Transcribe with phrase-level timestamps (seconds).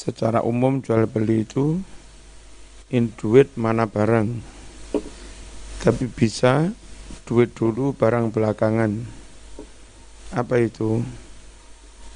[0.00, 1.76] secara umum jual beli itu
[2.88, 4.40] in duit mana barang.
[5.84, 6.72] Tapi bisa
[7.28, 8.96] duit dulu barang belakangan.
[10.32, 11.04] Apa itu?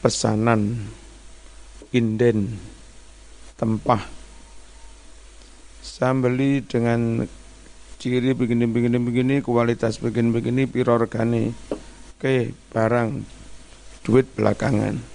[0.01, 0.89] Pesanan
[1.93, 2.57] inden
[3.61, 4.01] tempah.
[5.85, 7.29] Saya beli dengan
[8.01, 11.53] ciri begini begini begini kualitas begini begini piro regane.
[12.17, 13.21] Oke barang
[14.05, 15.14] duit belakangan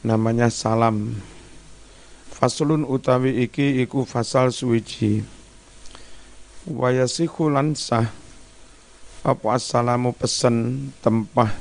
[0.00, 1.16] namanya salam.
[2.32, 5.20] Faslun utawi iki iku fasal suwiji.
[6.64, 8.08] Wayasiku sah
[9.20, 11.52] apa assalamu pesen tempah?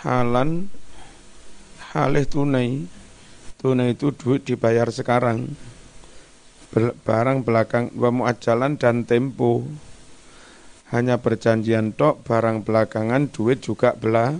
[0.00, 0.72] Halan
[1.92, 2.88] halih tunai.
[3.60, 5.52] Tunai itu duit dibayar sekarang.
[7.04, 9.64] Barang belakang wa muajalan dan tempo.
[10.92, 14.36] Hanya perjanjian tok barang belakangan duit juga bela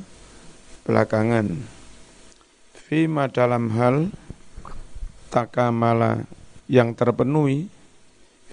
[0.84, 1.73] belakangan
[2.94, 4.06] fima dalam hal
[5.26, 6.30] takamala
[6.70, 7.66] yang terpenuhi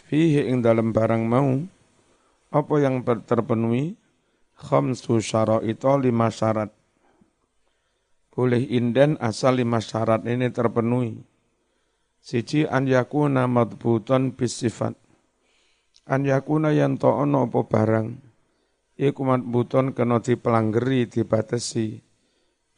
[0.09, 1.61] fihi ing dalam barang mau
[2.49, 4.01] apa yang terpenuhi?
[4.57, 6.73] Khamsu syara'ita lima syarat.
[8.33, 11.21] Boleh inden asal lima syarat ini terpenuhi.
[12.17, 14.97] Siji an yakuna madbuton bisifat.
[16.09, 18.07] An yakuna yang ta'ono apa barang?
[18.97, 22.10] Iku madbuton kena dipelanggeri dibatasi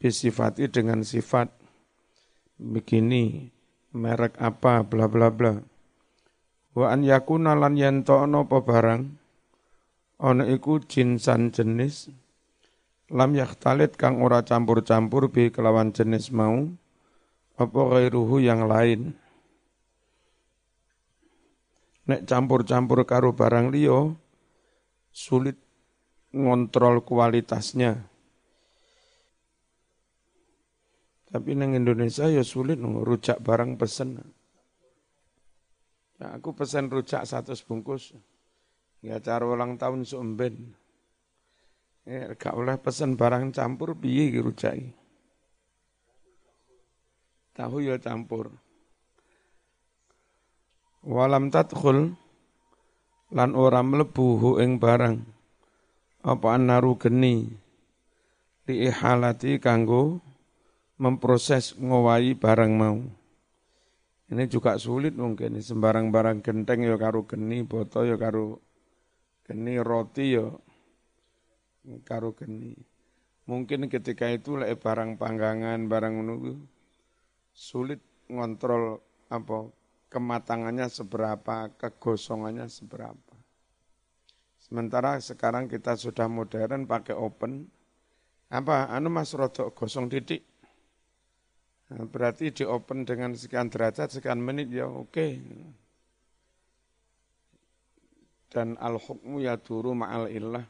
[0.04, 1.48] bisifati dengan sifat
[2.60, 3.48] begini
[3.96, 5.56] merek apa bla bla bla.
[6.76, 9.02] Wa an yakuna lan yen ana apa barang
[10.20, 12.12] ana iku jinsan jenis
[13.08, 16.68] lam yaktalit kang ora campur-campur bi kelawan jenis mau
[17.56, 19.16] apa ghairuhu yang lain.
[22.04, 24.12] Nek campur-campur karo barang liya
[25.08, 25.56] sulit
[26.36, 28.12] ngontrol kualitasnya
[31.34, 34.22] Tapi neng Indonesia ya sulit rujak barang pesen.
[36.22, 38.14] Ya, aku pesen rujak satu bungkus.
[39.02, 40.78] Ya cara ulang tahun sumben.
[42.06, 44.78] Ya, gak oleh pesen barang campur piye rujak
[47.58, 48.54] Tahu ya campur.
[51.02, 52.14] Walam tadkhul
[53.34, 55.18] lan ora mlebu ing barang
[56.24, 57.50] apa naru geni
[58.70, 60.22] li ihalati kanggo
[60.98, 62.98] memproses ngowahi barang mau.
[64.30, 68.58] Ini juga sulit mungkin, sembarang barang genteng ya karo geni, boto ya karo
[69.44, 70.48] geni, roti ya
[72.08, 72.72] karo geni.
[73.44, 76.56] Mungkin ketika itu lek barang panggangan, barang menunggu,
[77.52, 78.00] sulit
[78.32, 79.68] ngontrol apa
[80.08, 83.36] kematangannya seberapa, kegosongannya seberapa.
[84.56, 87.68] Sementara sekarang kita sudah modern pakai open,
[88.48, 90.53] apa anu mas rodok gosong Nah,
[91.88, 95.36] berarti di open dengan sekian derajat, sekian menit ya oke.
[98.48, 100.64] Dan al-hukmu ya turu ma'al illah.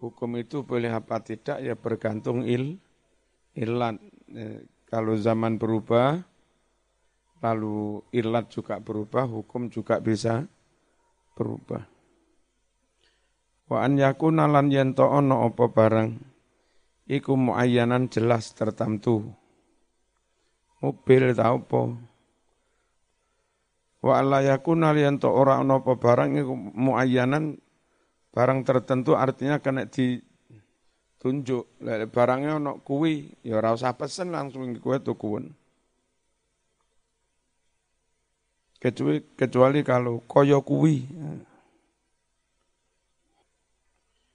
[0.00, 2.80] Hukum itu boleh apa tidak ya bergantung il,
[3.56, 4.00] ilat.
[4.32, 6.22] Eh, kalau zaman berubah,
[7.42, 10.46] lalu ilat juga berubah, hukum juga bisa
[11.36, 11.82] berubah.
[13.68, 16.10] Wa an yakuna lan ono apa barang,
[17.08, 19.43] iku muayyanan jelas tertentu
[20.84, 21.80] mobil ta apa.
[24.04, 27.56] Wa alla yakuna liyanto ora ana apa barang iku muayyanan
[28.36, 31.64] barang tertentu artinya kena ditunjuk.
[31.80, 35.56] Lek barangnya ana kuwi ya ora usah pesen langsung kowe tukuan
[38.84, 41.08] kecuali kecuali kalau koyo kuwi.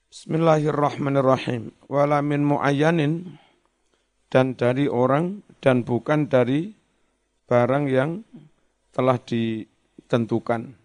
[0.10, 1.70] Bismillahirrahmanirrahim.
[1.86, 3.38] Wala min muayyanin
[4.30, 6.72] dan dari orang dan bukan dari
[7.50, 8.22] barang yang
[8.94, 10.78] telah ditentukan.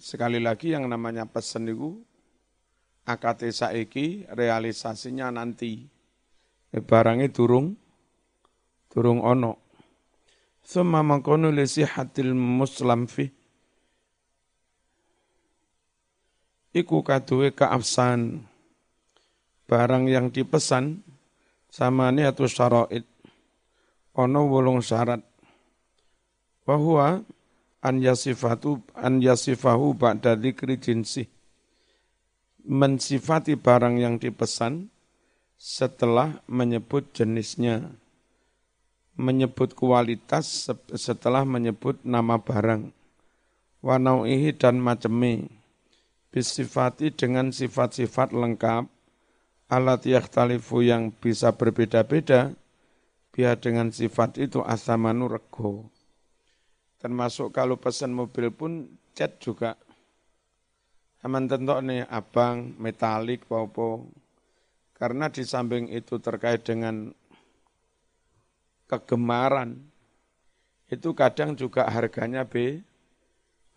[0.00, 2.00] Sekali lagi yang namanya pesen itu
[3.06, 5.86] AKT saiki realisasinya nanti.
[6.74, 7.76] Eh, barangnya durung
[8.90, 9.68] durung ono.
[10.64, 13.24] Summa mangkono li sihatil muslim fi
[16.76, 18.44] iku kaduwe kaafsan
[19.68, 21.04] barang yang dipesan
[21.68, 23.04] sama ini atau syaraid.
[24.16, 25.20] Ono wolong syarat.
[26.64, 27.22] Bahwa
[27.84, 31.28] an yasifatu an yasifahu ba'da dzikri jinsi
[32.68, 34.92] mensifati barang yang dipesan
[35.56, 37.88] setelah menyebut jenisnya.
[39.18, 42.94] Menyebut kualitas setelah menyebut nama barang.
[43.82, 45.50] Wanauihi dan macemi
[46.30, 48.86] bisifati dengan sifat-sifat lengkap
[49.68, 52.56] alat yakhtalifu yang bisa berbeda-beda
[53.36, 55.92] biar dengan sifat itu asamanu rego.
[56.98, 59.78] Termasuk kalau pesan mobil pun cat juga.
[61.22, 64.10] Aman tentu nih abang, metalik, popo.
[64.98, 67.14] Karena di samping itu terkait dengan
[68.90, 69.78] kegemaran,
[70.90, 72.82] itu kadang juga harganya be,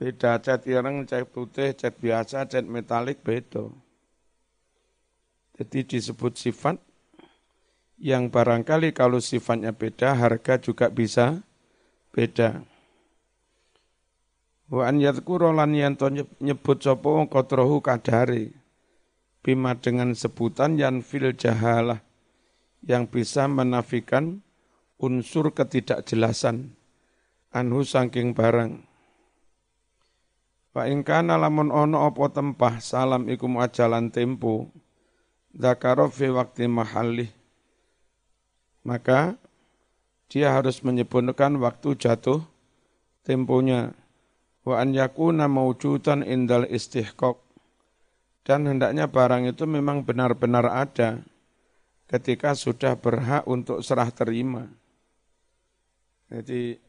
[0.01, 0.41] beda.
[0.41, 3.69] Cat ireng, cat putih, cat biasa, cat metalik beda.
[5.59, 6.79] Jadi disebut sifat
[8.01, 11.45] yang barangkali kalau sifatnya beda, harga juga bisa
[12.15, 12.65] beda.
[14.71, 16.07] Wa an yadhkura lan yanto
[16.39, 18.55] nyebut sapa qadrahu kadare
[19.43, 21.99] bima dengan sebutan yang fil jahalah
[22.81, 24.41] yang bisa menafikan
[24.97, 26.73] unsur ketidakjelasan
[27.51, 28.87] anhu saking barang.
[30.71, 34.71] Wa ingkana lamun ono apa tempah salam iku ajalan tempo
[35.51, 37.31] Zakaro fi waktu mahallih.
[38.87, 39.35] Maka
[40.31, 42.41] dia harus menyebutkan waktu jatuh
[43.27, 43.91] temponya.
[44.63, 47.35] Wa an yakuna mawjudan indal istihqaq.
[48.41, 51.21] Dan hendaknya barang itu memang benar-benar ada
[52.09, 54.65] ketika sudah berhak untuk serah terima.
[56.31, 56.79] Jadi,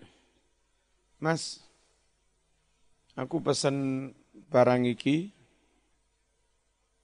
[1.19, 1.61] Mas,
[3.19, 4.11] aku pesan
[4.49, 5.35] barang iki,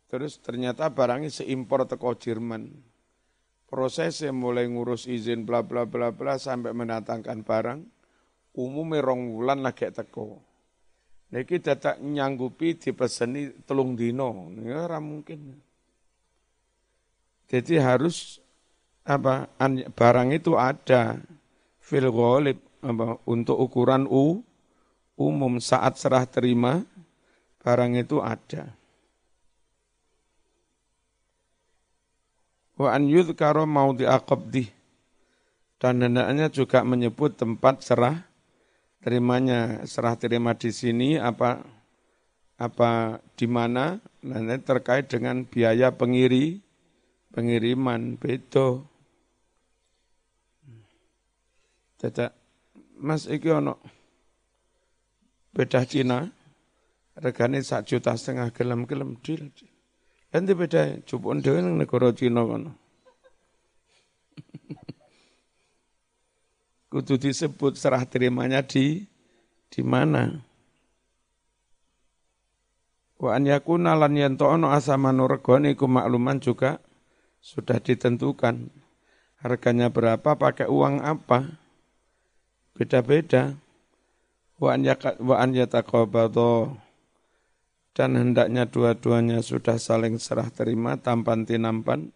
[0.08, 2.72] Terus ternyata barangnya seimpor teko Jerman.
[3.68, 7.80] Prosesnya mulai ngurus izin bla bla bla bla sampai mendatangkan barang,
[8.56, 10.40] umumnya rong wulan lagi teko.
[11.28, 15.60] Niki dadak nyanggupi dipeseni telung dino, ya mungkin.
[17.52, 18.40] Jadi harus
[19.04, 19.52] apa
[19.92, 21.20] barang itu ada
[21.84, 22.56] fil ghalib
[23.28, 24.40] untuk ukuran u
[25.20, 26.80] umum saat serah terima
[27.60, 28.77] barang itu ada.
[32.78, 34.70] Wa an yudhkaro maudhi'a qabdih.
[35.82, 38.22] Dan hendaknya juga menyebut tempat serah
[39.02, 39.82] terimanya.
[39.82, 41.62] Serah terima di sini apa
[42.58, 46.62] apa di mana nanti terkait dengan biaya pengiri
[47.34, 48.86] pengiriman beto.
[51.98, 52.30] Tidak,
[53.02, 53.74] Mas iki ono
[55.50, 56.30] bedah Cina
[57.18, 59.50] regane sak juta setengah gelem-gelem dil.
[59.50, 59.77] -gelem,
[60.28, 62.76] Nanti beda, cupon dhewe nang negara Cina kono.
[66.92, 69.08] Kudu disebut serah terimanya di
[69.72, 70.44] di mana.
[73.16, 76.76] Wa an yakuna lan yanto ono asamanu regone iku makluman juga
[77.40, 78.68] sudah ditentukan.
[79.38, 81.56] Harganya berapa, pakai uang apa.
[82.76, 83.56] Beda-beda.
[84.60, 86.87] Wa an yataqabadha
[87.98, 92.14] dan hendaknya dua-duanya sudah saling serah terima tampan tinampan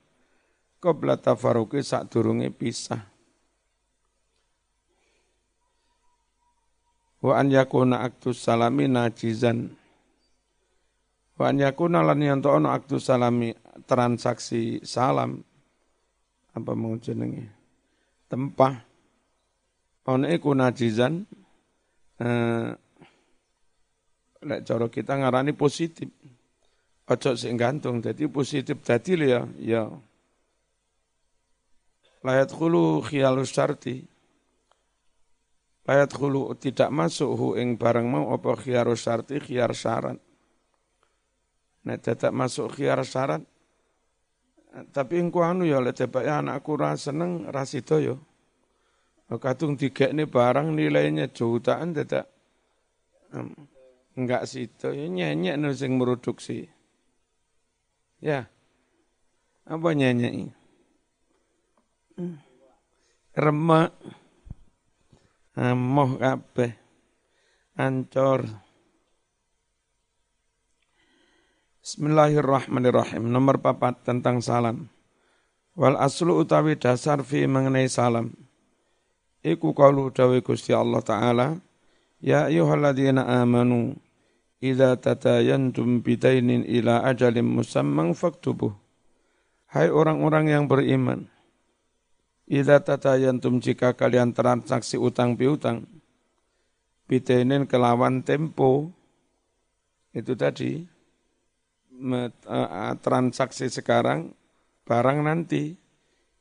[0.78, 3.02] qabla tafaruki sak durunge pisah.
[7.18, 9.74] Wa an yakuna aktus salami najizan.
[11.34, 13.50] Wa an yakuna lan yanto ono aktus salami
[13.82, 15.42] transaksi salam.
[16.54, 17.50] Apa mau jenenge?
[18.30, 18.86] Tempah.
[20.06, 21.26] Ono iku najizan
[22.22, 22.70] eh,
[24.42, 26.10] Lek cara kita ngarani positif.
[27.06, 29.90] Ojo sing gantung, jadi positif dadi ya, ya.
[32.22, 34.06] Layat khulu khiyalus syarti.
[35.82, 40.18] Layat khulu tidak masuk hu ing barang mau apa khiyarus syarti khiyar syarat.
[41.82, 43.42] Nek tidak masuk khiyar syarat,
[44.94, 48.14] tapi engko anu ya lek ya anakku ra seneng ra sida ya.
[49.32, 52.28] Kadung digekne barang nilainya jutaan tidak
[54.12, 56.68] Enggak situ, ya nyanyi nu sing produksi.
[58.20, 58.52] Ya.
[59.64, 60.52] Apa nyanyi?
[63.32, 63.96] Remak.
[65.56, 66.76] Amoh kabeh.
[67.76, 68.44] Ancor.
[71.80, 73.32] Bismillahirrahmanirrahim.
[73.32, 74.92] Nomor papat tentang salam.
[75.72, 78.28] Wal aslu utawi dasar fi mengenai salam.
[79.40, 81.71] Iku kalu dawe Gusti Allah Ta'ala.
[82.22, 83.98] Ya ayyuhalladzina amanu
[84.62, 88.70] idza tatayantum bidainin ila ajalin musamman faktubuh.
[89.66, 91.26] Hai orang-orang yang beriman,
[92.46, 95.82] idza tatayantum jika kalian transaksi utang piutang,
[97.10, 98.94] bidainin kelawan tempo,
[100.14, 100.86] itu tadi,
[103.02, 104.30] transaksi sekarang,
[104.86, 105.74] barang nanti,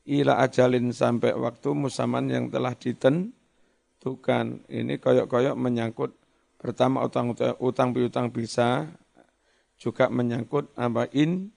[0.06, 3.34] ila ajalin sampai waktu musaman yang telah diten,
[4.02, 6.12] Tukan Ini koyok-koyok menyangkut
[6.58, 8.90] pertama utang utang piutang bisa
[9.78, 11.54] juga menyangkut apa in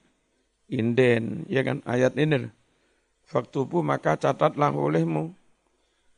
[0.69, 1.81] inden, ya kan?
[1.85, 2.49] Ayat ini.
[3.25, 5.33] Faktubu maka catatlah olehmu.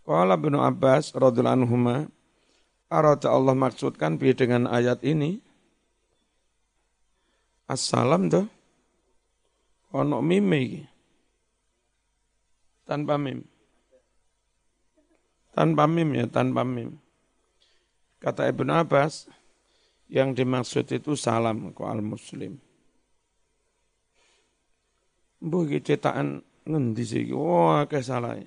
[0.04, 2.08] Qala bin Abbas radhiyallahu anhuma
[2.88, 5.40] arata Allah maksudkan bi dengan ayat ini?
[7.68, 8.48] Assalam tuh.
[9.96, 10.84] Ono mime
[12.84, 13.44] tanpa mim
[15.58, 17.02] tanpa mim ya tanpa mim
[18.22, 19.26] kata Ibnu Abbas
[20.06, 22.62] yang dimaksud itu salam ke al muslim
[25.38, 27.30] Mbah iki cetakan ngendi sih?
[27.30, 28.42] Wah, akeh salah.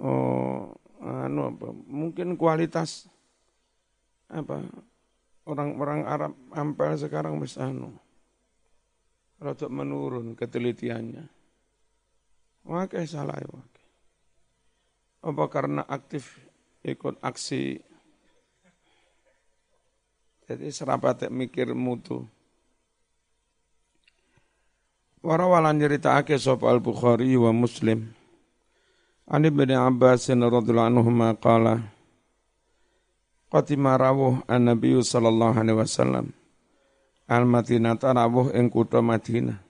[0.00, 0.72] Oh,
[1.04, 1.68] anu apa?
[1.72, 3.04] Mungkin kualitas
[4.32, 4.64] apa?
[5.46, 7.92] Orang-orang Arab ampel sekarang wis anu.
[9.36, 11.35] Rada menurun ketelitiannya.
[12.66, 13.62] Akeh salah ya.
[15.22, 16.38] Apa karena aktif
[16.82, 17.82] ikut aksi
[20.46, 22.22] jadi serapat mikir mutu.
[25.26, 28.14] Warawalan ake sop al-Bukhari wa Muslim.
[29.26, 31.10] Ani bin Abbas radhiyallahu anhu
[31.42, 31.82] qala
[33.50, 36.30] Qatima rawuh an-nabiy sallallahu alaihi wasallam
[37.26, 39.65] al-Madinah rawuh ing kutha Madinah.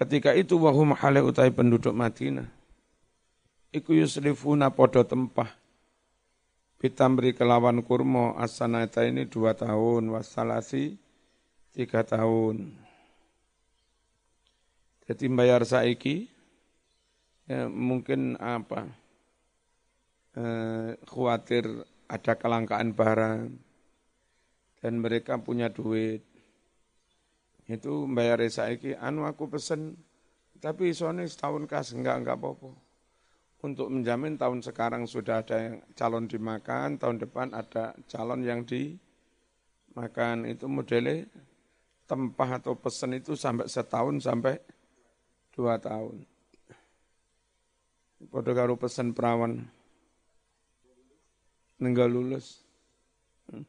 [0.00, 2.48] Ketika itu wahum hale utai penduduk Madinah.
[3.68, 5.52] Iku yuslifuna podo tempah.
[6.80, 10.96] Pitambri kelawan kurma asanata ini dua tahun, wasalasi
[11.76, 12.72] tiga tahun.
[15.04, 16.32] Jadi bayar saiki
[17.44, 18.88] ya, mungkin apa
[20.32, 21.68] eh, khawatir
[22.08, 23.52] ada kelangkaan barang
[24.80, 26.29] dan mereka punya duit
[27.70, 29.94] itu bayar saiki anu aku pesen
[30.58, 32.74] tapi soalnya setahun kas enggak enggak apa-apa
[33.60, 40.44] untuk menjamin tahun sekarang sudah ada yang calon dimakan tahun depan ada calon yang dimakan
[40.50, 41.30] itu modelnya
[42.10, 44.58] tempah atau pesen itu sampai setahun sampai
[45.54, 46.26] dua tahun.
[48.26, 49.62] Pada karo pesan perawan
[51.78, 52.66] nenggal lulus.
[53.46, 53.62] Hmm.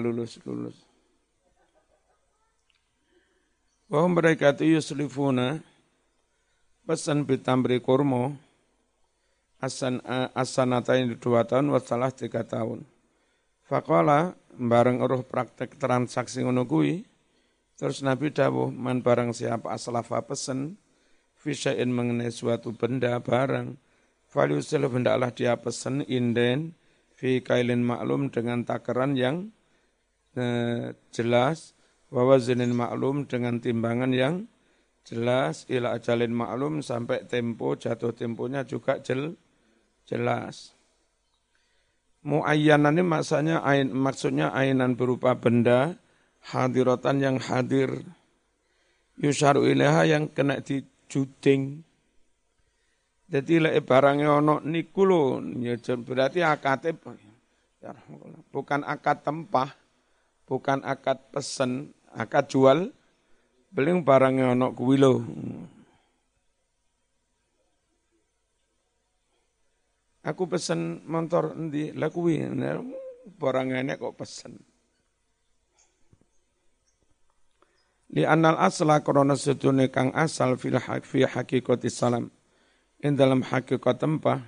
[0.00, 0.93] lulus lulus.
[3.94, 5.62] Bahwa mereka itu yuslifuna.
[6.82, 8.34] Pesan bitambri kurmo
[9.62, 10.02] asan
[10.34, 12.82] asanatain dua tahun wasalah tiga tahun.
[13.62, 17.06] Fakola bareng uruh praktek transaksi ngono kuwi.
[17.78, 20.74] Terus Nabi dawuh man barang siapa aslafa pesen
[21.38, 23.78] fisain mengenai suatu benda barang
[24.26, 26.74] faliusil hendaklah dia pesen inden
[27.14, 29.54] fi kailin maklum dengan takaran yang
[30.34, 31.78] eh, jelas
[32.12, 34.34] wawazinin maklum dengan timbangan yang
[35.04, 35.68] jelas.
[35.68, 39.36] Ila ajalin maklum sampai tempo jatuh temponya juga jel,
[40.08, 40.72] jelas.
[42.24, 46.00] Muayyanan ini maksudnya ain, maksudnya ainan berupa benda
[46.52, 48.00] hadiratan yang hadir.
[49.20, 51.84] Yusaru ilaha yang kena dijuding
[53.34, 56.86] jadi lek barangnya ono niku lho ya berarti akad
[57.82, 57.92] ya
[58.52, 59.74] bukan akad tempah
[60.48, 62.92] bukan akad pesen akad jual.
[63.74, 65.26] Beli barangnya ono kuwi lho.
[70.24, 71.90] Aku pesen motor endi?
[71.90, 72.38] Lah kuwi
[73.34, 74.56] barangnya kok pesen.
[78.14, 82.30] Li anal asla korona sedune kang asal fil fi hakikati salam.
[83.02, 84.38] In dalam hakikat tempah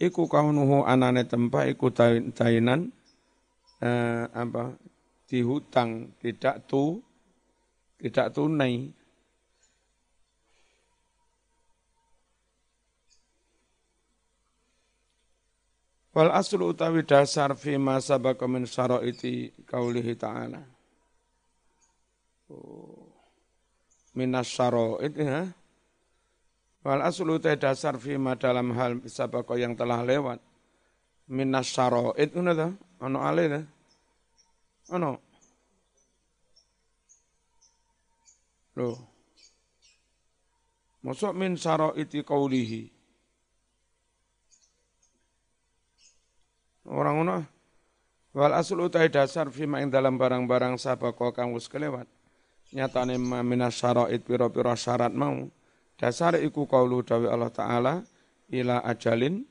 [0.00, 1.92] iku kaunuhu anane tempah iku
[2.34, 2.90] tainan
[3.78, 4.74] eh, apa
[5.28, 7.00] dihutang tidak tu
[7.98, 8.92] tidak tunai
[16.14, 20.62] Wal aslu utawi dasar fi ma sabaka min syaraiti kaulihi ta'ala.
[22.54, 23.10] Oh.
[24.14, 25.42] Minas syara'id ya.
[26.86, 30.38] Wal aslu ta dasar fima dalam hal sabako yang telah lewat.
[31.34, 32.68] Minas syara'id ngono ta?
[33.02, 33.60] Ono ta?
[34.92, 35.12] Ono.
[38.76, 38.98] Loh.
[41.04, 42.82] Masuk min syara'iti qaulihi.
[46.90, 47.38] Orang ono.
[48.34, 52.10] Wal aslu ta dasar fima ing dalam barang-barang sabako kang wis kelewat
[52.74, 53.14] nyatane
[53.46, 55.46] minas syara'id pira-pira syarat mau
[55.94, 57.94] dasar iku qaulu dawi Allah taala
[58.50, 59.46] ila ajalin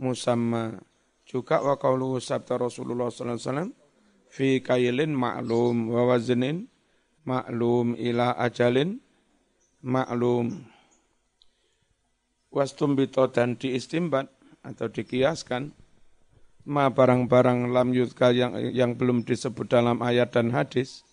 [0.00, 0.80] musamma
[1.28, 3.70] juga wa qaulu sabta Rasulullah sallallahu alaihi wasallam
[4.32, 6.64] fi kailin ma'lum wa waznin
[7.28, 8.96] ma'lum ila ajalin
[9.84, 10.64] ma'lum
[12.48, 14.32] wastumbito dan diistimbat
[14.64, 15.76] atau dikiaskan
[16.64, 21.04] ma barang-barang lam yudka yang yang belum disebut dalam ayat dan hadis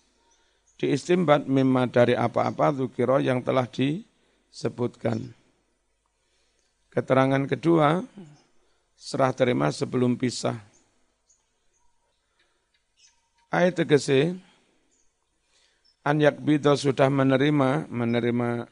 [0.80, 5.36] diistimbat mimma dari apa-apa zukiro yang telah disebutkan.
[6.88, 8.00] Keterangan kedua,
[8.96, 10.69] serah terima sebelum pisah.
[13.50, 14.38] Ayat tegese,
[16.06, 18.70] Anyak bido sudah menerima, menerima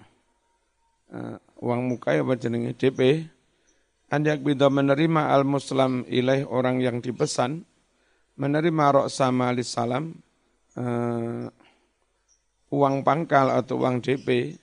[1.11, 3.27] uh, uang muka ya jenenge DP,
[4.07, 7.67] Anyak bido menerima al-muslim ilaih orang yang dipesan,
[8.39, 10.15] menerima rok sama salam,
[10.79, 11.51] uh,
[12.71, 14.55] uang pangkal atau uang DP,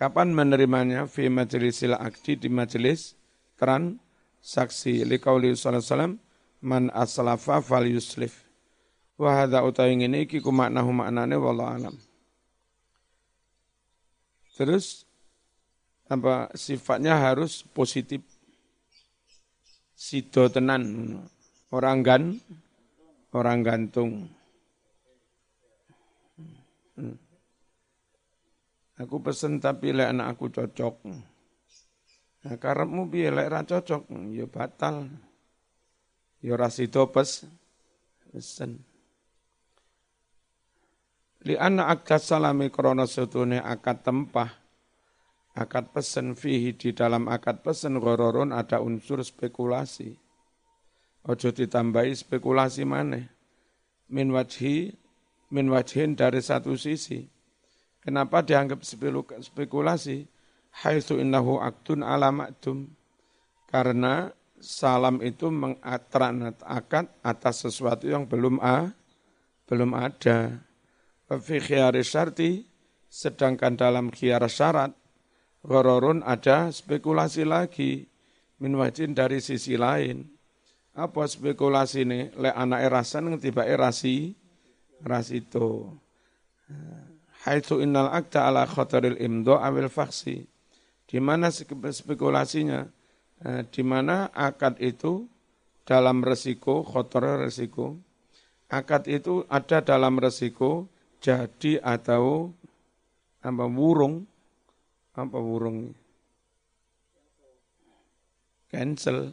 [0.00, 1.04] kapan menerimanya?
[1.04, 3.12] Fi majelisil akdi di majelis
[3.60, 5.04] transaksi.
[5.04, 6.16] Liqauli sallallahu
[6.64, 8.45] man aslafa fal yuslif.
[9.16, 11.96] Wa hadza utawi ngene iki ku maknahu maknane wallahu alam.
[14.56, 15.08] Terus
[16.08, 18.20] apa sifatnya harus positif.
[19.96, 21.16] Sido tenan
[21.72, 22.22] orang gan
[23.32, 24.28] orang gantung.
[26.96, 27.16] Hmm.
[28.96, 30.94] Aku pesen tapi lek anak aku cocok.
[32.44, 34.08] Nah, karepmu piye lek ra cocok?
[34.32, 35.08] Ya batal.
[36.40, 37.44] Ya ora sida pes
[38.32, 38.95] pesen.
[41.46, 44.50] Li anna akad salami krono setune akad tempah,
[45.54, 50.10] akad pesen fihi di dalam akad pesen gororun ada unsur spekulasi.
[51.22, 53.22] Ojo ditambahi spekulasi mana?
[54.10, 54.90] Min wajhi,
[55.54, 57.30] min wajhin dari satu sisi.
[58.02, 58.82] Kenapa dianggap
[59.38, 60.26] spekulasi?
[60.82, 62.90] Haitsu innahu aktun ala maktum.
[63.70, 68.90] Karena salam itu mengatranat akad atas sesuatu yang belum a,
[69.70, 70.66] belum ada.
[71.26, 72.62] Fi khiyari syarti,
[73.10, 74.94] sedangkan dalam khiyar syarat,
[75.66, 78.06] gororun ada spekulasi lagi,
[78.62, 80.30] min wajin dari sisi lain.
[80.94, 82.30] Apa spekulasi ini?
[82.38, 84.38] Le anak erasan tiba erasi,
[85.02, 85.98] rasito.
[87.42, 90.46] Haitsu innal akta ala khataril imdo awil faksi.
[91.10, 92.86] Di mana spekulasinya?
[93.36, 95.28] Eh, di mana akad itu
[95.84, 98.00] dalam resiko, khotor resiko.
[98.72, 100.88] Akad itu ada dalam resiko
[101.20, 102.52] jadi atau
[103.42, 104.26] apa wurung
[105.16, 105.96] apa wurung?
[108.68, 109.32] Cancel.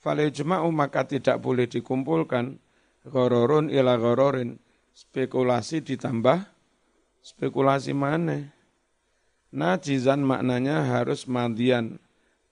[0.00, 2.56] Fale jema'u maka tidak boleh dikumpulkan.
[3.00, 4.60] Gororun ila gororin
[4.92, 6.48] spekulasi ditambah
[7.20, 8.48] spekulasi mana?
[9.52, 12.00] Najizan maknanya harus madian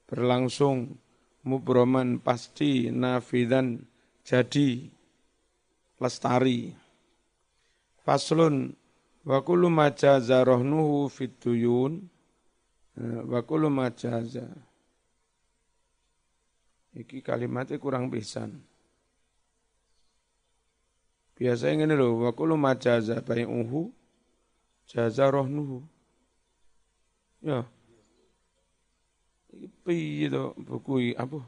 [0.08, 0.96] berlangsung
[1.44, 3.86] mubroman pasti nafidan
[4.24, 4.88] jadi
[5.98, 6.72] lestari.
[8.06, 8.72] Faslun
[9.28, 12.08] wa kullu ma jaza rahnuhu fit tuyun
[12.96, 14.48] eh, wa kullu ma jaza.
[16.96, 18.64] Iki kalimatnya kurang pisan.
[21.38, 23.92] Biasanya ngene lho, wa kullu ma jaza bai'uhu
[24.90, 25.84] jaza rahnuhu.
[27.44, 27.62] Ya.
[29.54, 31.38] Iki piye to buku apa?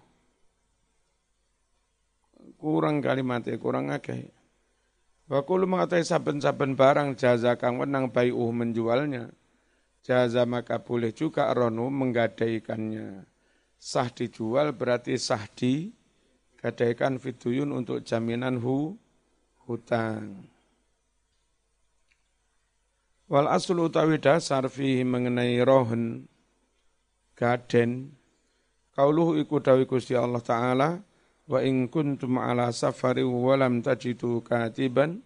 [2.60, 4.30] Kurang kalimatnya, kurang akeh.
[5.30, 9.30] Wa kullu mengatai saben-saben barang jaza kang wenang uh menjualnya.
[10.02, 13.22] Jaza maka boleh juga ronu menggadaikannya.
[13.78, 15.94] Sah dijual berarti sah di
[16.58, 18.98] gadaikan fituyun untuk jaminan hu,
[19.70, 20.50] hutang.
[23.30, 26.26] Wal aslu utawi dasar fihi mengenai rohen
[27.38, 28.10] gaden
[28.98, 30.98] kauluhu iku dawi Gusti Allah taala
[31.50, 35.18] wa in kuntum ala safari wa lam tajidu katiban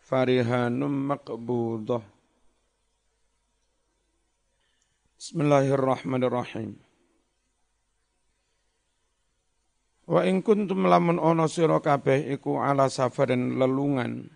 [0.00, 2.00] farihanum maqbudah.
[5.20, 6.80] Bismillahirrahmanirrahim.
[10.08, 14.32] Wa in kuntum lamun ono sira kabeh iku ala safarin lelungan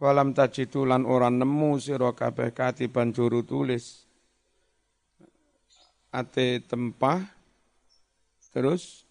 [0.00, 4.08] walam tajidu lan ora nemu sira kabeh katiban juru tulis.
[6.08, 7.28] Ate tempah
[8.56, 9.04] terus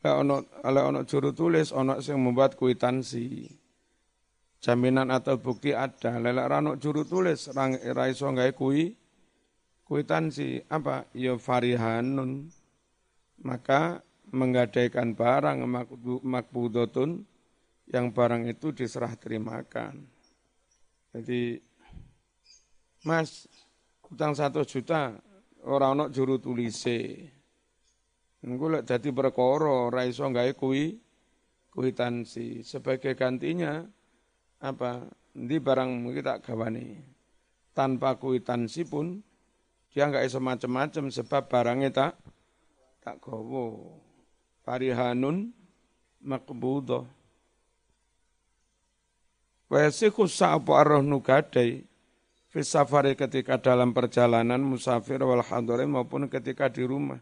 [0.00, 3.44] Lek ono lek ono juru tulis ono sing membuat kuitansi.
[4.60, 6.16] Jaminan atau bukti ada.
[6.16, 8.96] Lek ono juru tulis rang ra iso gawe kui
[9.84, 11.04] kuitansi apa?
[11.12, 12.48] Ya farihanun.
[13.44, 14.00] Maka
[14.32, 15.64] menggadaikan barang
[16.22, 17.24] makbudotun
[17.90, 20.06] yang barang itu diserah terimakan.
[21.10, 21.58] Jadi,
[23.02, 23.50] Mas,
[24.06, 25.18] utang satu juta,
[25.66, 27.26] orang ono juru tulise
[28.40, 30.96] Engko lek dadi perkara ora iso gawe kuwi
[31.70, 32.64] kuitansi.
[32.64, 33.84] Sebagai gantinya
[34.64, 35.04] apa?
[35.36, 37.04] Ndi barang kita gawane.
[37.76, 39.20] Tanpa kuitansi pun
[39.90, 42.12] dia nggak iso macam-macam sebab barangnya tak
[43.02, 43.98] tak gowo.
[44.60, 45.50] farihanun
[46.20, 47.08] maqbudah
[49.70, 51.82] wa yasikhu sa'abu arrohnu gadai
[52.52, 55.42] fi safari ketika dalam perjalanan musafir wal
[55.88, 57.18] maupun ketika di rumah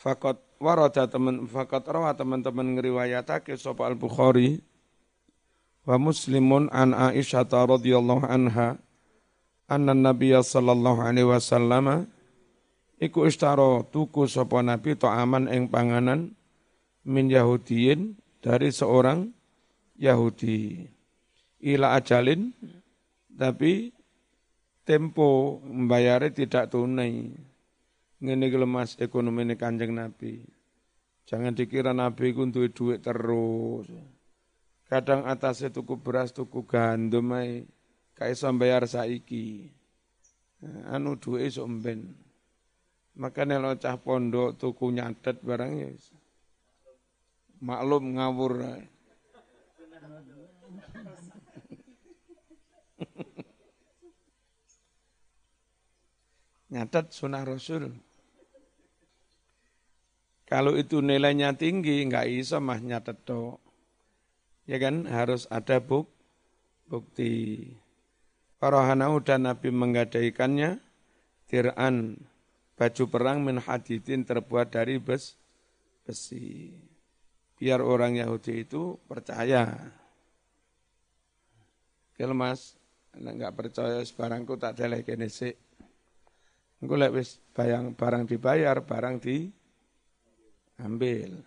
[0.00, 4.64] Fakot warada teman fakot rawa teman-teman ngriwayatake sapa Al Bukhari
[5.84, 8.80] wa Muslimun an Aisyah radhiyallahu anha
[9.68, 12.08] anna Nabiya sallallahu alaihi wasallam
[12.96, 16.32] iku istaro tuku sapa Nabi aman ing panganan
[17.04, 19.28] min Yahudiyin dari seorang
[20.00, 20.88] Yahudi.
[21.60, 22.56] Ila ajalin
[23.36, 23.92] tapi
[24.88, 27.49] tempo membayarnya tidak tunai
[28.20, 30.44] ngene iki Mas ekonomi ini Kanjeng Nabi.
[31.24, 33.88] Jangan dikira Nabi ku duwe terus.
[34.90, 37.64] Kadang atasnya tuku beras, tuku gandum ae
[38.18, 39.72] kae iso bayar saiki.
[40.92, 42.12] Anu duwe iso mben.
[43.16, 45.88] Makanya lo cah pondok tuku nyatet barang ya.
[47.64, 48.54] Maklum ngawur.
[56.70, 58.09] Nyatet sunah Rasul.
[60.50, 63.22] Kalau itu nilainya tinggi, nggak iso mah nyatet.
[64.66, 66.10] Ya kan, harus ada buk,
[66.90, 67.70] bukti.
[68.58, 70.82] Parohanau dan Nabi menggadaikannya,
[71.46, 72.18] tir'an,
[72.74, 75.38] baju perang min hadidin terbuat dari bes,
[76.02, 76.74] besi.
[77.54, 79.70] Biar orang Yahudi itu percaya.
[82.18, 82.74] Kalau mas,
[83.14, 85.54] nggak percaya sebarangku tak ada lagi sih.
[86.82, 86.98] Engko
[87.54, 89.59] bayang barang dibayar, barang di
[90.80, 91.40] ambil.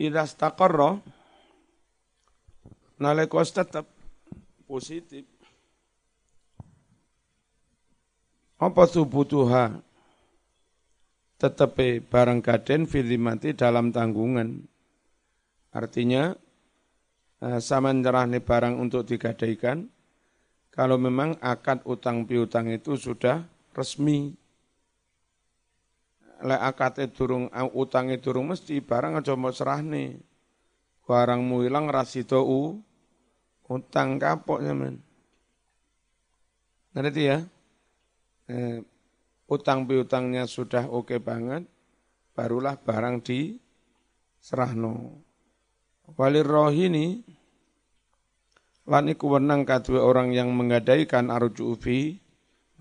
[0.00, 0.96] Idza staqarra
[3.00, 3.84] nalika tetap
[4.64, 5.24] positif.
[8.60, 9.80] Apa subutuha?
[11.40, 14.60] Tetapi barang gaden filimati dalam tanggungan.
[15.72, 16.36] Artinya,
[17.40, 19.88] eh, sama nih barang untuk digadaikan,
[20.68, 24.36] kalau memang akad utang piutang itu sudah resmi
[26.40, 30.20] lek akate durung utange durung mesti barang aja mau serahne.
[31.04, 32.78] Barangmu ilang rasida u
[33.70, 35.02] utang kapok men.
[36.90, 37.38] Ngerti ya?
[38.50, 38.82] Eh,
[39.46, 41.66] utang piutangnya sudah oke okay banget,
[42.34, 43.54] barulah barang di
[44.42, 45.22] serahno.
[46.18, 47.22] Walir rohini
[48.90, 52.18] lan iku wenang kadue orang yang menggadaikan arju ufi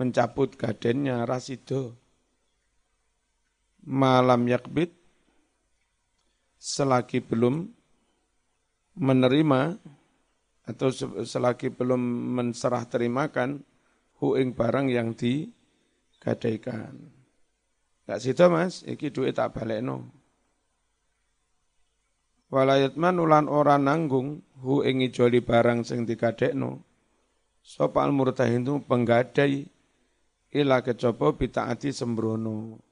[0.01, 1.93] mencabut gadennya rasido
[3.89, 4.93] malam yakbit
[6.61, 7.65] selagi belum
[8.93, 9.61] menerima
[10.69, 10.93] atau
[11.25, 11.97] selagi belum
[12.37, 13.65] menserah terimakan
[14.21, 16.93] huing barang yang digadaikan.
[18.05, 20.05] Gak situ mas, iki duit tak balik no.
[22.49, 26.81] Walayat manulan orang nanggung hu ingi joli barang sing digadekno.
[27.61, 29.69] Sopal murtahin itu penggadai
[30.57, 32.88] ila kecoba bitaati sembrono.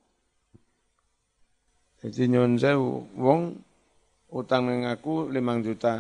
[2.08, 3.60] Jadi nyun sewu, wong
[4.32, 6.00] utang ning aku 5 juta,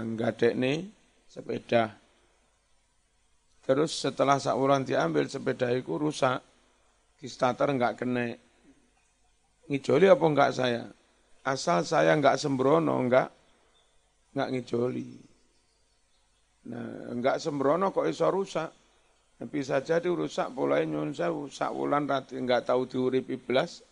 [0.56, 0.88] nih
[1.28, 2.00] sepeda.
[3.68, 6.40] Terus setelah sakuran diambil sepeda itu rusak,
[7.20, 8.32] di starter enggak kena.
[9.68, 10.88] Ngijoli apa enggak saya?
[11.44, 13.28] Asal saya enggak sembrono, enggak
[14.32, 15.12] enggak ngijoli.
[16.72, 18.72] Nah, enggak sembrono kok iso rusak.
[19.44, 23.84] Nah, bisa jadi rusak mulai nyun sewu, sak wulan rati enggak tahu diuripi belas,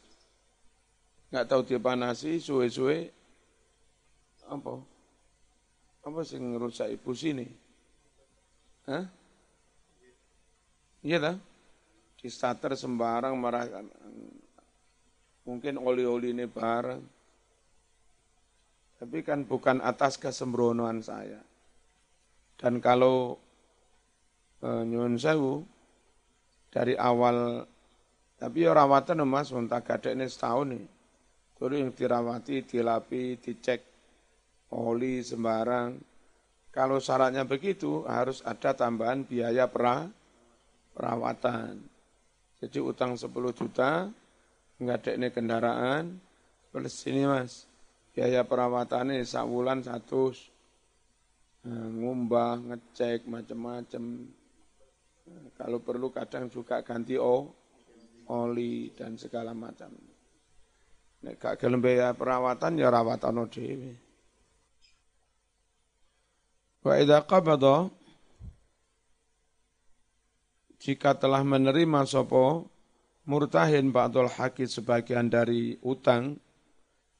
[1.29, 3.09] nggak tahu dia panasi suwe-suwe.
[4.45, 4.77] Apa?
[6.05, 7.47] Apa sih ngerusak ibu sini?
[8.85, 9.05] Hah?
[11.05, 11.35] Iya lah
[12.17, 13.69] di starter sembarang marah
[15.45, 17.01] mungkin oli-oli ini barang
[18.97, 21.37] tapi kan bukan atas kesembronoan saya.
[22.57, 23.37] Dan kalau
[24.63, 25.61] e, nyun sewu
[26.73, 27.69] dari awal
[28.41, 30.85] tapi ya rawatan mas untuk gadek ini setahun nih
[31.55, 33.81] Yang dirawati, dilapi, dicek
[34.75, 35.95] oli sembarang.
[36.75, 40.03] Kalau syaratnya begitu harus ada tambahan biaya pra,
[40.91, 41.79] perawatan.
[42.59, 44.11] Jadi utang 10 juta,
[44.83, 46.03] nggak ada ini kendaraan,
[46.75, 47.63] plus ini mas,
[48.11, 50.35] biaya perawatannya sak bulan satu,
[51.63, 54.03] nah, ngumbah, ngecek, macam-macam.
[55.31, 57.47] Nah, kalau perlu kadang juga ganti o,
[58.31, 60.14] oli dan segala macam.
[61.23, 61.79] Nek gak gelem
[62.17, 63.95] perawatan ya rawatan dhewe.
[66.85, 67.89] Wa idza qabada
[70.77, 72.69] jika telah menerima sopo
[73.25, 76.37] murtahin ba'dul haki sebagian dari utang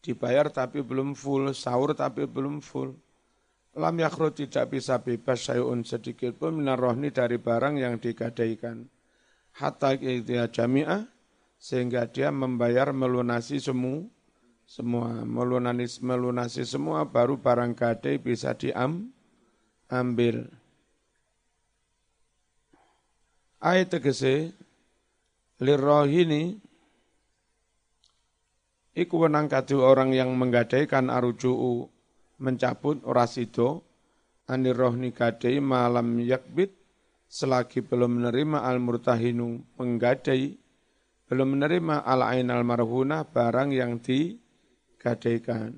[0.06, 2.94] dibayar tapi belum full, sahur tapi belum full.
[3.76, 8.86] Lam yakhru tidak bisa bebas sayun sedikit pun minar rohni dari barang yang digadaikan.
[9.58, 11.14] Hatta dia jami'ah
[11.65, 14.06] sehingga dia membayar melunasi semua
[14.69, 19.10] semua melunasi melunasi semua baru barang gadai bisa diam
[19.89, 20.45] ambil.
[23.58, 24.54] Ayat tegese
[25.58, 26.62] lirrohini
[28.93, 31.89] iku wenang kadu orang yang menggadaikan aruju'u
[32.38, 33.82] mencabut orasido
[34.45, 36.78] anir rohni gadai malam yakbit
[37.25, 40.64] selagi belum menerima al murtahinu menggadai
[41.26, 45.74] belum menerima al ain al marhunah barang yang digadaikan.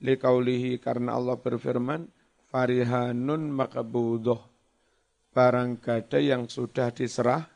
[0.00, 2.08] Likaulihi karena Allah berfirman
[2.48, 4.50] farihanun makabudoh
[5.30, 7.46] barang gadai yang sudah diserah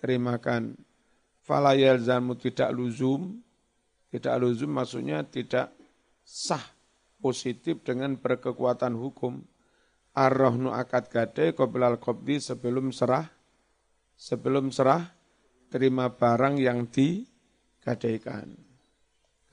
[0.00, 0.78] terimakan.
[1.44, 3.36] Fala yalzamu tidak luzum,
[4.08, 5.76] tidak luzum maksudnya tidak
[6.24, 6.64] sah
[7.20, 9.44] positif dengan berkekuatan hukum.
[10.14, 13.28] Ar-rohnu akad gade qoblal qobdi sebelum serah,
[14.14, 15.04] sebelum serah
[15.70, 18.54] terima barang yang digadaikan.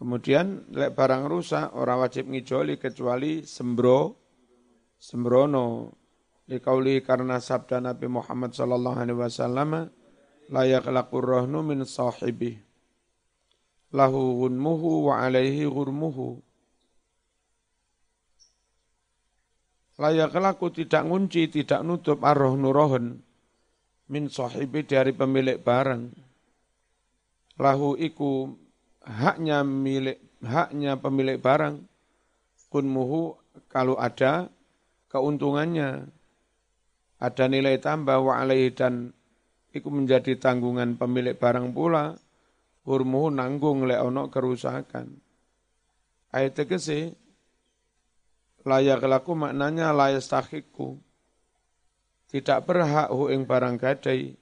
[0.02, 4.18] Kemudian lek barang rusak orang wajib ngijoli kecuali sembro
[4.98, 5.98] sembrono.
[6.42, 9.88] Dikauli karena sabda Nabi Muhammad sallallahu alaihi wasallam
[10.52, 12.60] layak lakur rohnu min sahibi
[13.96, 16.40] lahu gunmuhu wa alaihi gurmuhu
[20.02, 23.22] layak laku tidak ngunci, tidak nutup arrohnu rohun
[24.12, 26.12] min sahibi dari pemilik barang.
[27.56, 28.52] Lahu iku
[29.08, 31.80] haknya milik haknya pemilik barang.
[32.68, 33.40] Kunmuhu
[33.72, 34.52] kalau ada
[35.08, 36.08] keuntungannya
[37.20, 39.12] ada nilai tambah wa alaihi dan
[39.72, 42.16] iku menjadi tanggungan pemilik barang pula
[42.84, 45.08] hurmu nanggung lek ono kerusakan.
[46.32, 47.16] Ayat tegese
[48.64, 51.00] layak laku maknanya layak tahiku
[52.32, 54.40] tidak berhak hu ing barang gadai.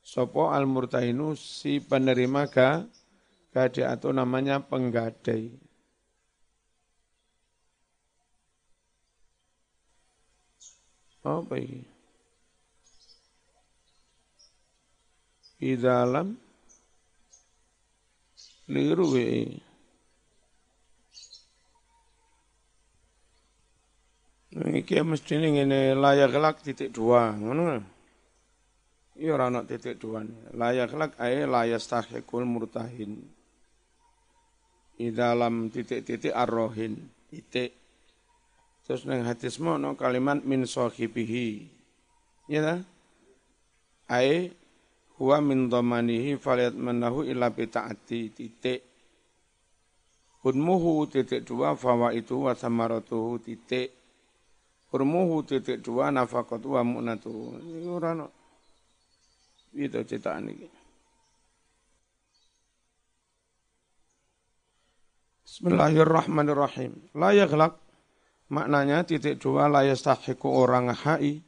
[0.00, 2.88] Sopo al murtahinu si penerima ga
[3.52, 5.52] gadai atau namanya penggadai.
[11.22, 11.86] Apa ini?
[15.62, 16.34] Di dalam
[18.66, 19.06] liru
[24.52, 27.80] Iki mesti ini layak kelak titik dua, ngono
[29.16, 30.24] Iya ora titik dua.
[30.52, 33.16] Layak kelak ae layak stahikul murtahin.
[34.96, 37.00] Di dalam titik-titik arrohin,
[37.32, 37.72] titik.
[38.84, 41.64] Terus neng hadismu no kalimat min sohibihi.
[42.48, 42.76] Ya ta?
[44.12, 44.52] Ae
[45.16, 48.80] huwa min dhamanihi falyatmanahu illa bita'ati titik
[50.42, 54.01] Hudmuhu titik dua fawa itu wa samaratuhu titik
[54.92, 58.28] Hurmuhu titik dua nafakatu wa mu'natuhu Ini orang
[59.72, 60.68] Itu ceritaan ini
[65.52, 67.12] Bismillahirrahmanirrahim.
[67.12, 67.76] La yaglak
[68.48, 71.44] maknanya titik dua la yastahiku orang hai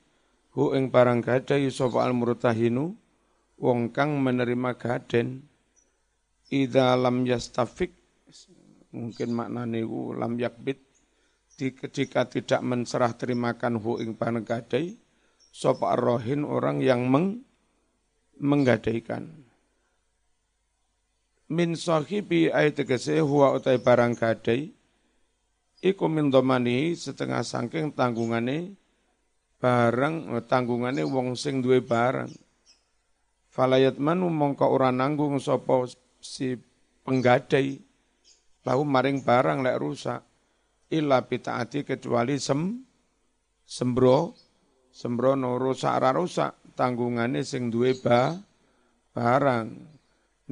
[0.53, 2.93] hu ing barang gadai sapa al murtahinu
[3.57, 5.49] wong kang menerima gaden.
[6.53, 7.97] Ida lam yastafik
[8.93, 10.85] mungkin maknane ku lam yakbit
[11.55, 14.99] ketika tidak menserah terimakan hu ing gadai
[15.55, 17.47] sapa rohin orang yang meng,
[18.43, 19.31] menggadaikan?
[21.55, 24.75] Min sahibi ayat tegese huwa utai barang gadai
[25.85, 28.75] iku min domani setengah sangking tanggungane
[29.63, 32.33] barang tanggungane wong sing duwe barang.
[33.55, 35.87] Falayat manu mongko ora nanggung sapa
[36.19, 36.59] si
[37.07, 37.79] penggadai
[38.67, 40.21] lahu maring barang lek rusak
[40.93, 42.85] illa bitaati kecuali sem
[43.65, 44.37] sembro
[44.93, 48.37] sembrono rusak ora rusak tanggungane sing duwe ba
[49.17, 49.69] barang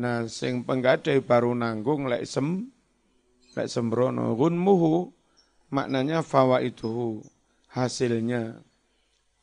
[0.00, 2.68] nah sing penggadai baru nanggung lek sem
[3.52, 5.12] lek sembrono gunmuhu
[5.68, 7.20] maknanya fawa itu
[7.68, 8.56] hasilnya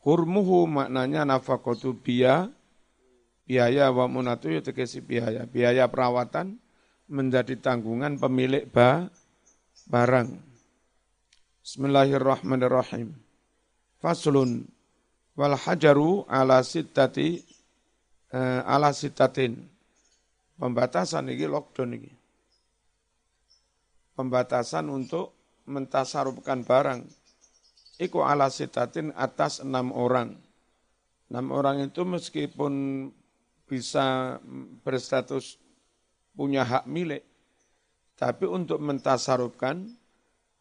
[0.01, 2.49] kurmuhu maknanya nafakotu biya
[3.49, 5.49] biaya wa munatu ya tegesi biaya.
[5.49, 6.61] Biaya perawatan
[7.09, 9.09] menjadi tanggungan pemilik ba,
[9.89, 10.48] barang.
[11.69, 13.13] Bismillahirrahmanirrahim.
[14.01, 14.65] Faslun
[15.37, 17.45] wal hajaru ala sittati
[18.33, 19.69] uh, ala sittatin.
[20.57, 22.09] Pembatasan ini lockdown ini.
[24.17, 25.37] Pembatasan untuk
[25.69, 27.05] mentasarufkan barang.
[28.01, 30.41] Iku ala sittatin atas enam orang.
[31.29, 33.05] Enam orang itu meskipun
[33.69, 34.41] bisa
[34.81, 35.61] berstatus
[36.33, 37.21] punya hak milik,
[38.17, 39.85] tapi untuk mentasarufkan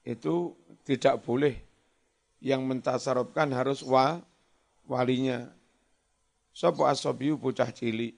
[0.04, 0.52] itu
[0.88, 1.60] tidak boleh.
[2.40, 4.24] Yang mentasarufkan harus wa,
[4.88, 5.52] walinya.
[6.48, 8.16] Sopo asobiu bocah cilik.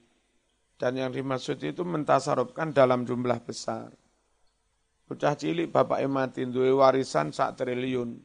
[0.79, 3.91] Dan yang dimaksud itu mentasarufkan dalam jumlah besar.
[5.11, 8.15] Bocah cilik bapak mati duwe warisan sak triliun.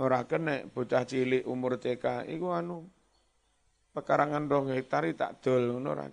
[0.00, 2.88] Ora kena bocah cilik umur TK iku anu
[3.92, 6.08] pekarangan rong hektar tak dol ngono ora.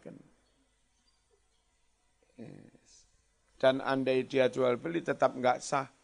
[3.58, 5.97] Dan andai dia jual beli tetap enggak sah.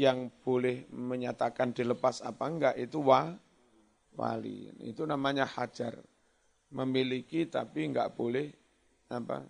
[0.00, 3.36] Yang boleh menyatakan dilepas apa enggak itu wa,
[4.16, 4.72] wali.
[4.80, 6.00] Itu namanya hajar.
[6.72, 8.48] Memiliki tapi enggak boleh
[9.12, 9.44] apa?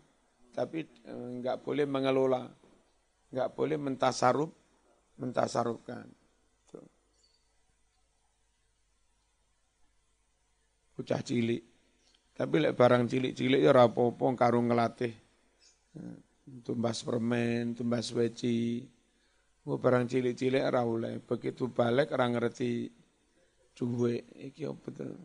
[0.51, 2.51] Tapi eh, enggak boleh mengelola.
[3.31, 4.51] Enggak boleh mentasaruf,
[5.23, 6.11] mentasarufkan.
[11.01, 11.63] Bocah cilik.
[12.37, 15.17] Tapi lek barang cilik-cilik ya rapopo karung ngelatih.
[16.61, 18.85] Tumbas permen, tumbas weci.
[19.69, 20.83] Mau barang cilik-cilik ora.
[21.21, 22.89] Begitu balik ora ngerti
[23.77, 24.25] duwe.
[24.33, 25.21] Iki apa tuh?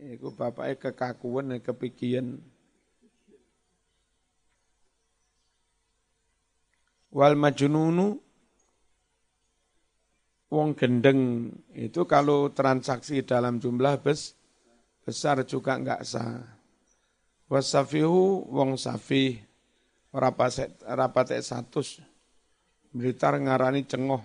[0.00, 2.40] Iku bapaknya kekakuan, kepikian.
[7.10, 8.22] Wal majnunu
[10.50, 14.34] wong gendeng itu kalau transaksi dalam jumlah bes,
[15.02, 16.42] besar juga enggak sah.
[17.50, 19.42] Wasafihu wong safi
[20.14, 21.98] rapatek rapatek satus
[22.90, 24.22] Blitar ngarani cengoh.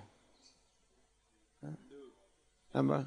[2.73, 3.05] Apa?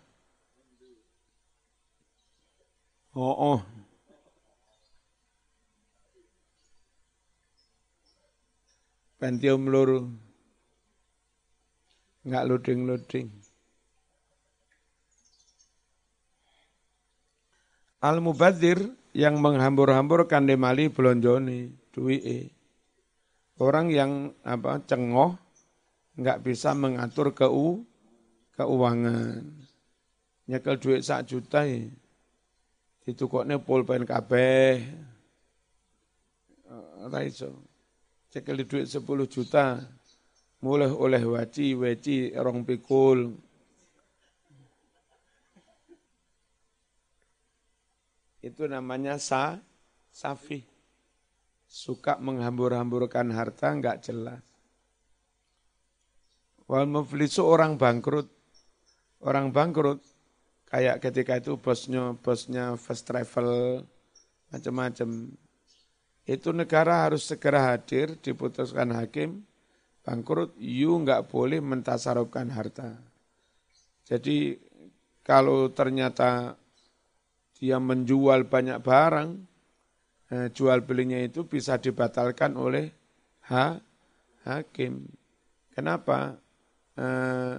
[3.19, 3.61] Oh, oh.
[9.19, 10.07] Pentium loro
[12.23, 13.29] nggak loading-loading.
[17.99, 18.79] Al-Mubadir
[19.11, 22.47] yang menghambur-hamburkan demali belonjoni, duwi
[23.59, 25.35] Orang yang apa cengoh
[26.19, 27.87] nggak bisa mengatur keu,
[28.59, 29.47] keuangan.
[30.51, 31.87] Nyekel duit sak juta ya.
[33.07, 34.83] Ditukokne pulpen kabeh.
[36.99, 37.55] Ora iso.
[38.29, 39.81] Cekel duit 10 juta,
[40.61, 43.33] mulai oleh waci, waci rong pikul.
[48.45, 49.57] Itu namanya sa,
[50.13, 50.61] safi.
[51.69, 54.48] Suka menghambur-hamburkan harta enggak jelas.
[56.69, 58.29] Wal muflisu orang bangkrut.
[59.25, 59.99] Orang bangkrut
[60.69, 63.83] kayak ketika itu bosnya bosnya first travel
[64.53, 65.33] macam-macam.
[66.29, 69.49] Itu negara harus segera hadir diputuskan hakim
[70.09, 72.97] bangkrut, you nggak boleh mentasarufkan harta.
[74.09, 74.57] Jadi
[75.21, 76.57] kalau ternyata
[77.61, 79.31] dia menjual banyak barang,
[80.33, 82.89] eh, jual belinya itu bisa dibatalkan oleh
[83.53, 83.77] ha,
[84.49, 85.05] hakim.
[85.77, 86.41] Kenapa?
[86.99, 87.57] Eh,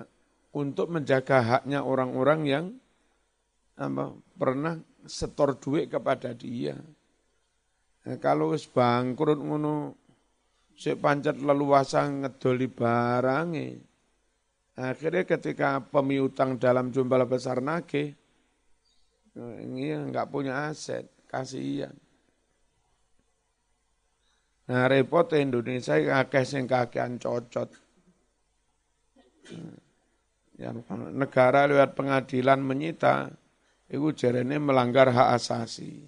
[0.52, 2.66] untuk menjaga haknya orang-orang yang
[3.80, 4.76] apa, pernah
[5.08, 6.76] setor duit kepada dia.
[8.04, 9.96] Eh, kalau bangkrut ngono
[10.76, 13.70] si pancet leluasa ngedoli barange.
[14.80, 18.16] Akhirnya ketika pemiutang dalam jumlah besar nake,
[19.36, 21.92] ini nggak punya aset, kasihan.
[24.72, 27.89] Nah repot Indonesia akeh sing kakean cocot.
[30.60, 30.84] Yang
[31.16, 33.32] negara lewat pengadilan menyita,
[33.90, 36.04] itu jarene melanggar hak asasi.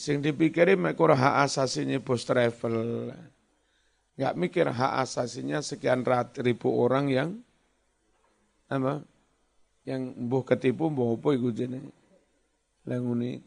[0.00, 3.12] Sing dipikirin mekur hak asasinya bos travel.
[4.16, 7.30] Nggak mikir hak asasinya sekian rat ribu orang yang
[8.70, 9.04] apa
[9.84, 11.84] yang buh ketipu buh apa iku jene
[12.88, 13.44] langune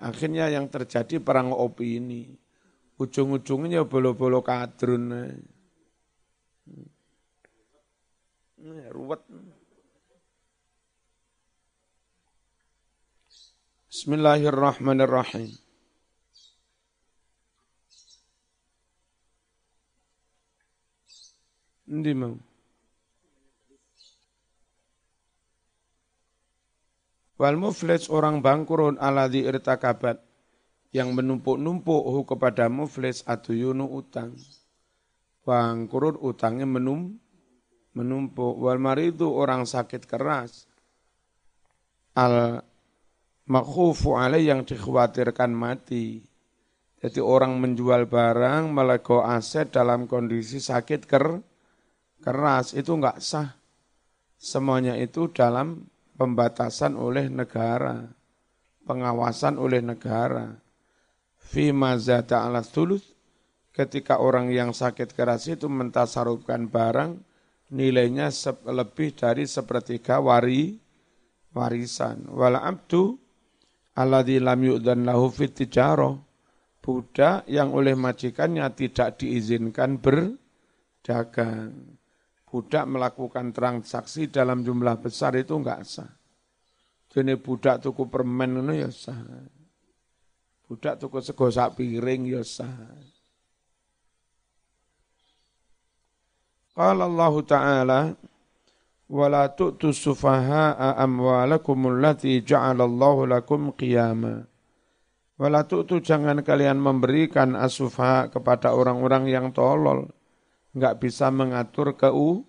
[0.00, 2.32] akhirnya yang terjadi perang opini.
[2.94, 5.10] Ujung-ujungnya bolo-bolo kadrun
[6.64, 6.86] hmm.
[8.64, 9.20] Ruwet
[13.92, 15.52] Bismillahirrahmanirrahim
[21.84, 22.40] Ndi mau?
[27.36, 28.96] Wal muflis orang bangkrut
[29.28, 30.24] di irtakabat
[30.96, 33.20] yang menumpuk-numpuk kepada muflis
[33.52, 34.32] yunu utang.
[35.44, 37.20] Bangkrut utangnya menum,
[37.94, 38.58] menumpuk.
[38.60, 40.66] Wal maridu orang sakit keras.
[42.14, 42.62] Al
[43.48, 46.22] makhufu alaih yang dikhawatirkan mati.
[47.04, 51.36] Jadi orang menjual barang melego aset dalam kondisi sakit ker,
[52.24, 53.52] keras itu enggak sah.
[54.40, 55.84] Semuanya itu dalam
[56.16, 58.08] pembatasan oleh negara,
[58.88, 60.56] pengawasan oleh negara.
[61.44, 63.04] Fi mazata ala tulus,
[63.76, 67.20] ketika orang yang sakit keras itu mentasarufkan barang,
[67.74, 68.30] nilainya
[68.70, 70.78] lebih dari sepertiga wari,
[71.50, 72.30] warisan.
[72.30, 73.18] Wala abdu
[73.98, 75.58] alladhi lam yu'dan lahu fit.
[76.84, 81.96] Budak yang oleh majikannya tidak diizinkan berdagang.
[82.44, 86.12] Budak melakukan transaksi dalam jumlah besar itu enggak sah.
[87.08, 89.16] Jadi budak tuku permen itu ya sah.
[90.68, 93.13] Budak tuku sego piring ya sah.
[96.74, 98.00] Qala Allah Ta'ala
[99.06, 104.42] wala tu'tu sufaha'a amwalakum allati ja'alallahu lakum qiyama
[105.38, 110.10] wala tu'tu jangan kalian memberikan asufaha kepada orang-orang yang tolol.
[110.74, 112.42] Enggak bisa mengatur keu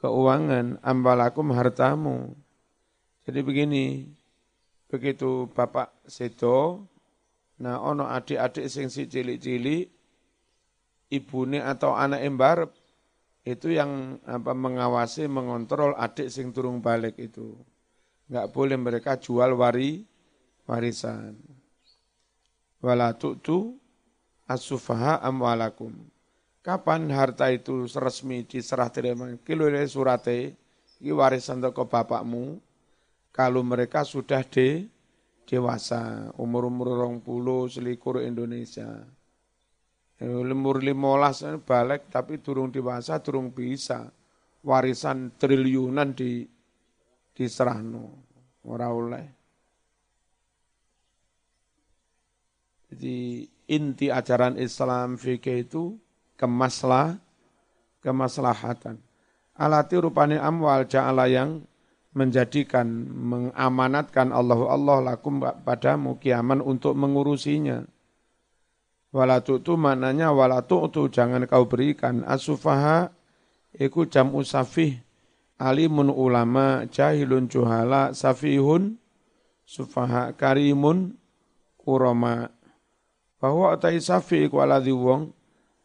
[0.00, 2.32] keuangan amwalakum hartamu.
[3.28, 3.84] Jadi begini
[4.88, 6.84] begitu bapak sedo
[7.62, 9.86] nah ono adik-adik sing si cilik-cilik
[11.14, 12.74] ibune atau anak embarep
[13.42, 17.58] itu yang apa mengawasi mengontrol adik sing turung balik itu.
[18.30, 20.06] Nggak boleh mereka jual wari
[20.66, 21.34] warisan.
[22.78, 23.78] Wala tu'tu
[24.46, 25.94] asufaha amwalakum.
[26.62, 29.26] Kapan harta itu resmi diserah terima?
[29.42, 30.54] Kilo surate
[31.02, 32.62] ini warisan toko bapakmu.
[33.34, 34.86] Kalau mereka sudah de
[35.42, 39.02] dewasa umur-umur rong puluh selikur Indonesia
[40.22, 44.06] Lemur limolas balik tapi turung dewasa turung bisa
[44.62, 46.46] warisan triliunan di
[47.34, 48.22] diserahno
[48.62, 49.26] ora oleh.
[52.92, 55.96] Jadi inti ajaran Islam fikih itu
[56.38, 57.18] kemaslah
[58.04, 59.00] kemaslahatan.
[59.58, 61.64] Alati rupane amwal ja'ala yang
[62.12, 67.80] menjadikan mengamanatkan Allah Allah lakum padamu kiaman untuk mengurusinya
[69.12, 72.24] Wala tu'tu maknanya wala tu'tu jangan kau berikan.
[72.24, 73.12] Asufaha
[73.76, 74.96] iku jam usafih.
[75.60, 78.96] Alimun ulama jahilun juhala safihun
[79.68, 81.14] sufaha karimun
[81.84, 82.50] urama.
[83.36, 85.30] Bahwa atai safi iku aladhi wong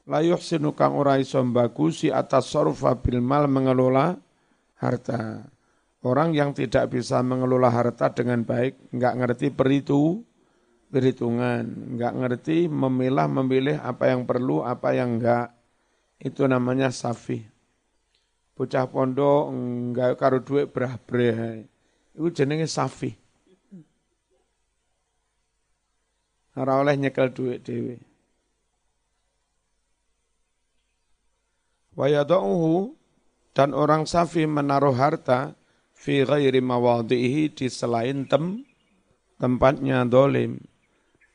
[0.07, 4.15] la yuhsinu kang ora iso bagusi atas sorfa bil mal mengelola
[4.79, 5.45] harta.
[6.05, 10.23] Orang yang tidak bisa mengelola harta dengan baik, enggak ngerti peritu,
[10.87, 15.51] berhitungan, nggak ngerti memilah memilih apa yang perlu, apa yang enggak.
[16.17, 17.45] Itu namanya safi.
[18.57, 21.61] Bocah pondok enggak karo duit berah berah.
[22.17, 23.13] Itu jenenge safi.
[26.57, 28.01] Ora oleh nyekel duit dewi.
[31.93, 32.97] Wayadauhu
[33.53, 35.53] dan orang safi menaruh harta
[35.93, 38.65] fi ghairi mawadhihi di selain tem
[39.37, 40.61] tempatnya dolim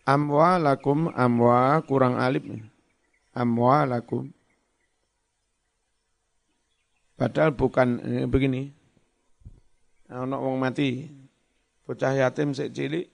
[0.08, 2.44] amwalakum amwa kurang alif.
[3.32, 4.28] Amwalakum.
[7.16, 8.72] Padahal bukan eh, begini.
[10.12, 11.08] Ana wong mati
[11.88, 13.08] bocah yatim sik cilik.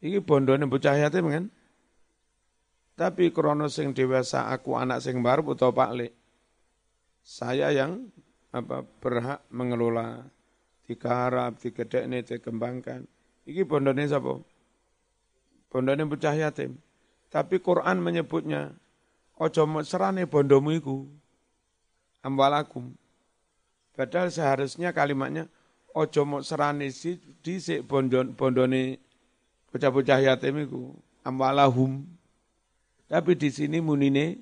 [0.00, 1.44] Iki bondone bocah yatim kan?
[2.96, 5.90] Tapi krono sing dewasa aku anak sing baru utawa Pak
[7.26, 8.08] saya yang
[8.54, 10.24] apa berhak mengelola
[10.86, 13.04] digarap, digedekne, dikembangkan.
[13.44, 14.40] Iki bondone sapa?
[15.76, 16.72] Bondone bocah yatim.
[17.28, 18.72] Tapi Quran menyebutnya,
[19.36, 21.04] ojo serane bondomu iku,
[22.24, 22.96] ambalakum.
[23.92, 25.44] Padahal seharusnya kalimatnya,
[25.92, 28.96] ojo mau serane si di si bondon, bondone
[29.68, 32.08] bocah-bocah yatim iku, amwalahum.
[33.04, 34.40] Tapi di sini munine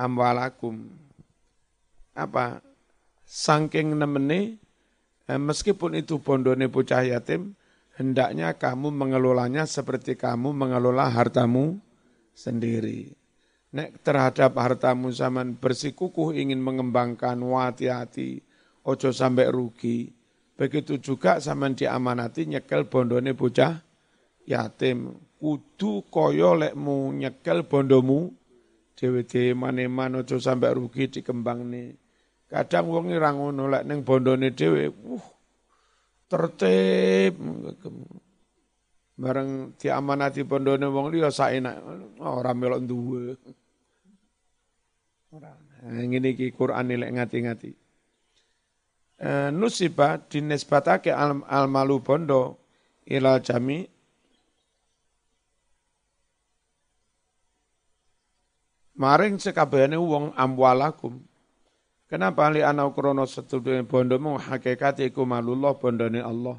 [0.00, 0.88] amwalakum.
[2.16, 2.64] Apa?
[3.28, 4.56] Sangking nemene,
[5.28, 7.52] eh, meskipun itu bondone bocah yatim,
[8.00, 11.76] hendaknya kamu mengelolanya seperti kamu mengelola hartamu
[12.32, 13.12] sendiri.
[13.76, 18.40] Nek terhadap hartamu zaman bersikukuh ingin mengembangkan, hati-hati,
[18.88, 20.10] ojo sampai rugi.
[20.56, 23.84] Begitu juga zaman diamanati nyekel bondone bocah
[24.48, 25.12] yatim.
[25.36, 28.32] Kudu koyo lekmu nyekel bondomu,
[28.96, 31.96] dewe-dewe maneman ojo sampai rugi dikembang nih.
[32.50, 35.26] Kadang wong ora ngono lek ning bondone dhewe, uh,
[36.30, 37.34] tertib.
[39.20, 41.76] Bareng diamanati pondone wong liya saenak
[42.22, 43.36] ora melok duwe.
[45.34, 45.52] Ora.
[45.80, 47.70] Nah, ngene iki Quran lek ngati-ngati.
[49.20, 52.56] E, nusiba dinisbatake al, al malu bondo
[53.04, 53.84] ila jami.
[59.00, 61.24] Maring sekabehane wong amwalakum
[62.10, 66.58] Kenapa li ana krana setune bondomu hakikat iku malullah bondone Allah.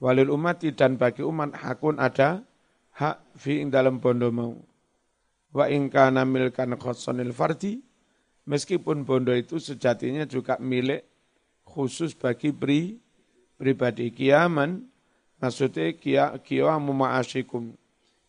[0.00, 2.40] Walil umati dan bagi umat hakun ada
[2.96, 4.56] hak fi ing dalam bondo mau.
[5.52, 7.84] Wa ing kana milkan khossonil fardi
[8.48, 11.04] meskipun bondo itu sejatinya juga milik
[11.68, 12.96] khusus bagi pri,
[13.60, 14.88] pribadi kiaman
[15.36, 17.76] maksudnya kia kia ma'asyikum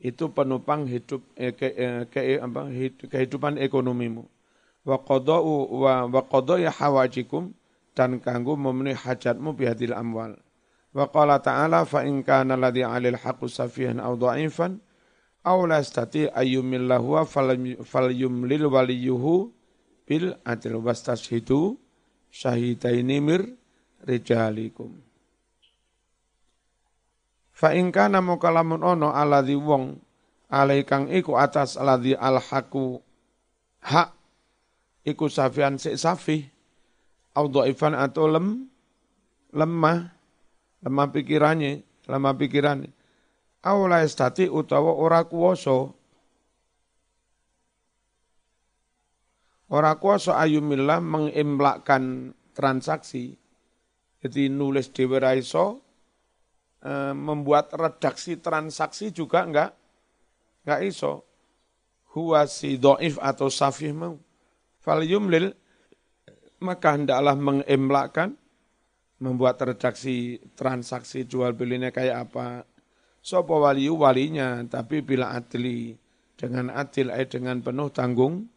[0.04, 2.68] itu penopang hidup eh, ke, eh, ke, apa,
[3.08, 4.28] kehidupan ekonomimu
[4.88, 7.52] wa qada'u wa wa qada'i hawajikum
[7.92, 10.40] dan kanggo memenuhi hajatmu bihadil amwal.
[10.96, 14.80] Wa qala ta'ala fa in kana alladhi 'alal haqqu safihan aw dha'ifan
[15.44, 17.28] aw la yastati ayyumillahu
[17.84, 19.52] falyumlil waliyuhu
[20.08, 21.76] bil adl wastashhidu
[22.32, 23.44] syahidaini mir
[24.08, 24.96] rijalikum.
[27.52, 30.00] Fa in kana mukalamun ono alladhi wong
[30.48, 33.04] alaikang iku atas alladhi al haqu
[33.84, 34.17] hak
[35.08, 36.44] iku safian sik safi
[37.32, 38.68] au dhaifan atau lem
[39.56, 40.12] lemah
[40.84, 42.92] lemah pikirannya lemah pikirannya.
[43.64, 45.92] Au la estati utawa ora kuwasa.
[49.68, 53.36] Ora kuwasa ayumillah mengimlakkan transaksi.
[54.24, 55.42] Jadi nulis dhewe ra e,
[57.12, 59.72] membuat redaksi transaksi juga enggak
[60.64, 61.28] enggak iso.
[62.16, 64.16] Huwa si dhaif atau safih mau
[64.88, 65.52] Fal yumlil
[66.64, 68.40] maka hendaklah mengemlakkan
[69.20, 72.64] membuat redaksi transaksi jual belinya kayak apa.
[73.20, 75.92] Sopo waliyu walinya, tapi bila adli
[76.40, 78.48] dengan adil eh dengan penuh tanggung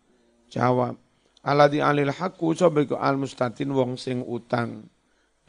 [0.47, 0.95] jawab.
[1.43, 4.87] Aladi alil haku sobeku al mustatin wong sing utang.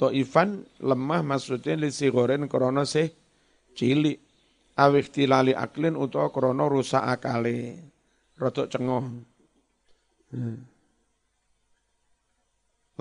[0.02, 3.06] To Ivan lemah maksudnya li sigoren krono sih
[3.78, 4.18] cilik.
[4.82, 7.78] Awik tilali aklin utawa krono rusak akale.
[8.34, 9.30] Rotok cengoh.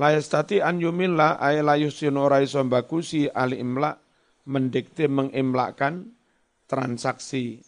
[0.01, 3.95] Layastati an yumilla ay layusinu raiso bagusi ali imla
[4.49, 6.09] mendikte mengimlakan
[6.66, 7.61] transaksi.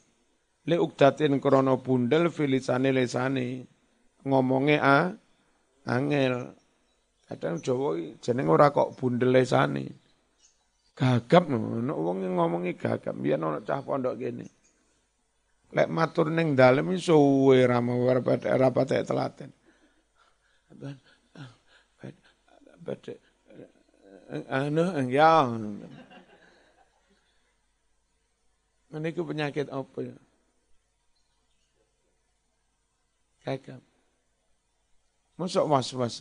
[0.63, 3.67] Li ukdatin krono bundel filisane lesane
[4.23, 4.97] ngomongnya a
[5.91, 6.55] angel.
[7.27, 9.91] Kadang Jawa jeneng ora kok bundel lesane.
[10.93, 13.17] Gagap ngono wong ngomongi gagap.
[13.19, 14.62] Biyen ana cah pondok kene.
[15.73, 19.51] Lek matur ning dalem suwe ra mau rapat telaten
[22.83, 23.07] but
[24.49, 25.49] anu ya
[28.93, 30.17] ini penyakit apa ya?
[33.41, 33.81] Kakak.
[35.41, 36.21] Masuk was-was.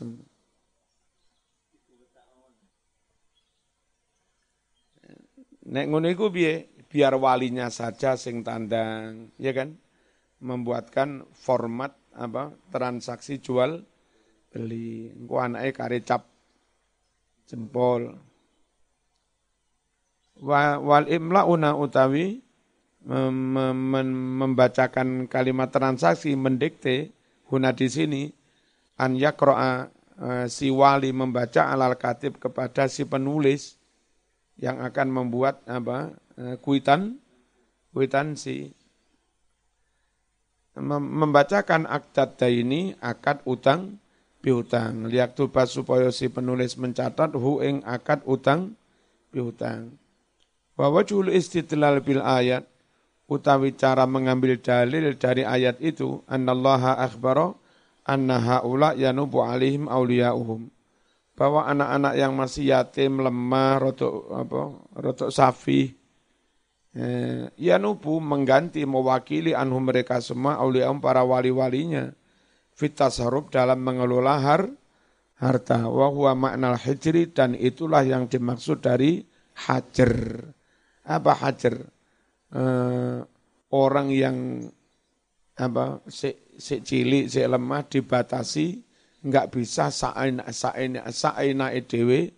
[5.67, 6.70] Nek ngono iku piye?
[6.91, 9.79] Biar walinya saja sing tandang, ya kan?
[10.43, 13.87] Membuatkan format apa transaksi jual
[14.51, 15.07] beli.
[15.15, 16.27] Engko anake kare cap
[17.47, 18.19] jempol.
[20.41, 22.43] Wa, wal imlauna utawi
[23.05, 23.35] mem,
[23.87, 24.09] mem,
[24.41, 27.13] membacakan kalimat transaksi mendikte
[27.47, 28.23] huna di sini
[28.97, 33.77] an yakroa uh, si wali membaca alal katib kepada si penulis
[34.61, 36.13] yang akan membuat apa
[36.63, 37.19] kuitan
[37.91, 38.71] kuitansi
[40.79, 43.99] Mem membacakan akad ini akad utang
[44.39, 45.11] piutang.
[45.11, 48.79] Liak tupas supaya si penulis mencatat hu ing akad utang
[49.35, 49.99] piutang.
[50.79, 52.63] Wa wajhul istidlal bil ayat
[53.27, 57.51] utawi cara mengambil dalil dari ayat itu annallaha akhbara
[58.07, 60.71] anna haula yanubu alaihim auliyauhum
[61.35, 64.61] bahwa anak-anak yang masih yatim lemah rotok apa
[64.99, 65.95] rotok safi
[66.95, 72.11] eh, yanubu mengganti mewakili anhum mereka semua auliaum para wali-walinya
[72.75, 74.63] fitasarub dalam mengelola har,
[75.37, 75.85] harta.
[75.85, 79.21] Wa huwa maknal hijri dan itulah yang dimaksud dari
[79.69, 80.41] hajar.
[81.05, 81.75] Apa hajar?
[82.51, 83.19] Eh,
[83.71, 84.67] orang yang
[85.55, 88.67] apa si, si cilik, si lemah dibatasi,
[89.23, 92.33] enggak bisa sa'ina sa'ina sa'ina edewe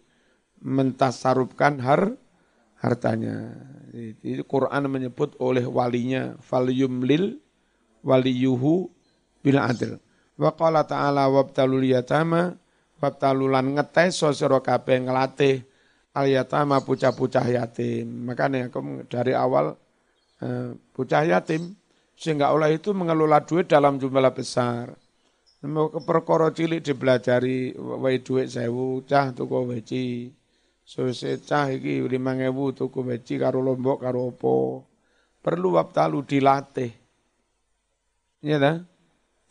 [0.64, 2.16] mentasarupkan har
[2.84, 3.56] hartanya.
[4.20, 7.40] Itu Quran menyebut oleh walinya fal yumlil
[8.04, 8.92] waliyuhu
[9.40, 9.96] bil adl.
[10.36, 12.60] Wa qala ta'ala wabtalul yatama
[13.00, 15.64] wabtalulan ngetes sira kabeh nglatih
[16.12, 18.28] al yatama pucah-pucah yatim.
[18.28, 19.80] Makanya aku dari awal
[20.44, 21.80] eh, pucah yatim
[22.14, 24.92] sehingga oleh itu mengelola duit dalam jumlah besar.
[26.04, 30.08] Perkara cilik dipelajari wae duit sewu cah tuku weci.
[30.84, 34.84] Sose cah iki 5000 tuku weci karo lombok karo opo.
[35.40, 36.92] Perlu wabtalu dilatih.
[38.44, 38.84] Ya dah?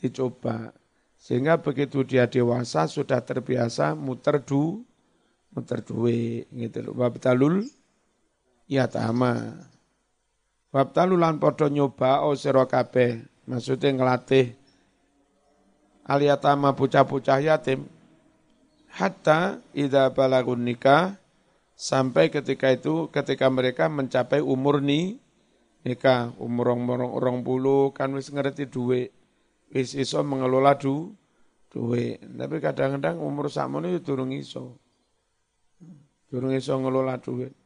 [0.02, 0.74] dicoba.
[1.16, 4.82] Sehingga begitu dia dewasa sudah terbiasa muter du,
[5.54, 6.98] muter duwe gitu loh.
[6.98, 7.62] Wabtalul
[8.66, 9.54] yatama.
[10.74, 13.22] Wabtalu lan padha nyoba o sira kabeh.
[13.46, 14.54] Maksudnya ngelatih
[16.06, 17.86] aliyatama bocah-bocah yatim
[18.90, 21.21] hatta idza balagun nikah
[21.82, 25.18] sampai ketika itu ketika mereka mencapai umur ni
[25.82, 29.10] nikah umur orang orang bulu kan wis ngerti duit
[29.74, 31.10] wis iso mengelola du
[31.72, 32.20] duit.
[32.20, 34.76] Tapi kadang-kadang umur sakmono itu durung iso.
[36.28, 37.56] Durung iso ngelola duit.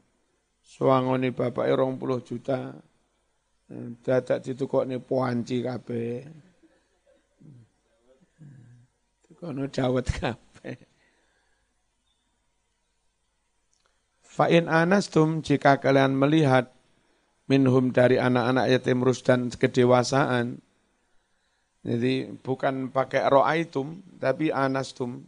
[0.62, 2.70] Suangone bapake 20 juta.
[4.06, 6.22] Dadak ditukokne puanci kabeh.
[9.36, 10.95] Kono dawet kabeh.
[14.36, 16.68] Fa'in anastum jika kalian melihat
[17.48, 20.60] minhum dari anak-anak yatim rusdan kedewasaan,
[21.86, 25.22] jadi bukan pakai ro'aitum, tapi anastum.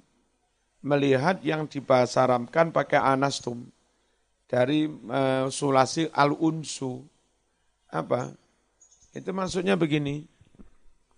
[0.83, 3.71] Melihat yang dibasaramkan pakai anastum.
[4.51, 7.07] Dari uh, sulasi al-unsu.
[7.95, 8.35] Apa?
[9.15, 10.27] Itu maksudnya begini.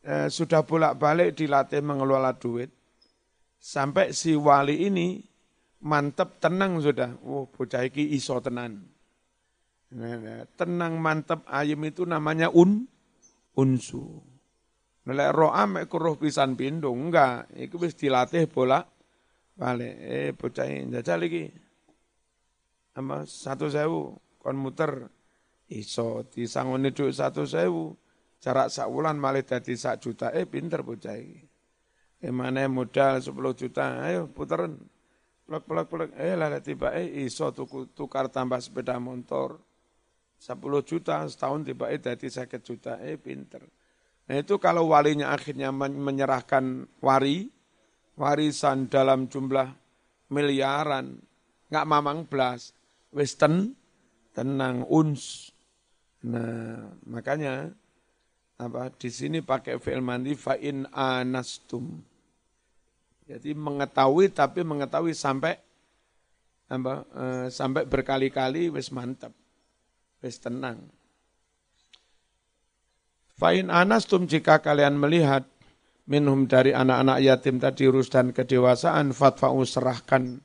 [0.05, 2.69] Uh, sudah bolak-balik dilatih mengelola duit.
[3.57, 5.25] Sampai si wali ini
[5.81, 7.17] mantep tenang sudah.
[7.25, 8.85] Oh bocah iki iso tenan.
[9.91, 12.87] Nah, nah, tenang mantep ayam itu namanya un
[13.59, 14.23] unsu.
[15.11, 18.85] Nek roa mek kuruh pisan pindho enggak, iku wis dilatih bola
[19.59, 19.95] balik.
[19.99, 21.51] Eh bocah jajal iki.
[22.95, 25.11] Ama satu sewu kon muter
[25.67, 27.97] iso disangoni dhuwit satu sewu.
[28.41, 30.31] Jarak sak wulan malih dadi sak juta.
[30.31, 31.51] Eh pinter bocah iki.
[32.21, 34.77] Eh mana modal 10 juta, ayo puteren.
[35.51, 36.11] Plek plek plek.
[36.15, 39.59] Eh lah tiba eh iso tuku, tukar tambah sepeda motor.
[40.39, 43.03] 10 juta setahun tiba eh dadi 50 juta.
[43.03, 43.67] Eh pinter.
[44.31, 47.51] Nah itu kalau walinya akhirnya menyerahkan wari,
[48.15, 49.75] warisan dalam jumlah
[50.31, 51.19] miliaran,
[51.67, 52.71] nggak mamang belas,
[53.11, 53.75] western
[54.31, 55.51] tenang uns.
[56.31, 57.75] Nah makanya
[58.55, 62.10] apa di sini pakai fi'il mandi fa'in anastum.
[63.31, 65.55] Jadi mengetahui tapi mengetahui sampai
[66.67, 69.31] apa, eh, sampai berkali-kali wis mantap,
[70.19, 70.83] wis tenang.
[73.39, 75.47] Fa'in anastum jika kalian melihat
[76.11, 80.43] minhum dari anak-anak yatim tadi urus dan kedewasaan fatfa'u serahkan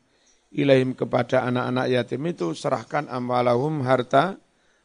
[0.53, 4.37] ilaihim kepada anak-anak yatim itu serahkan amwalahum harta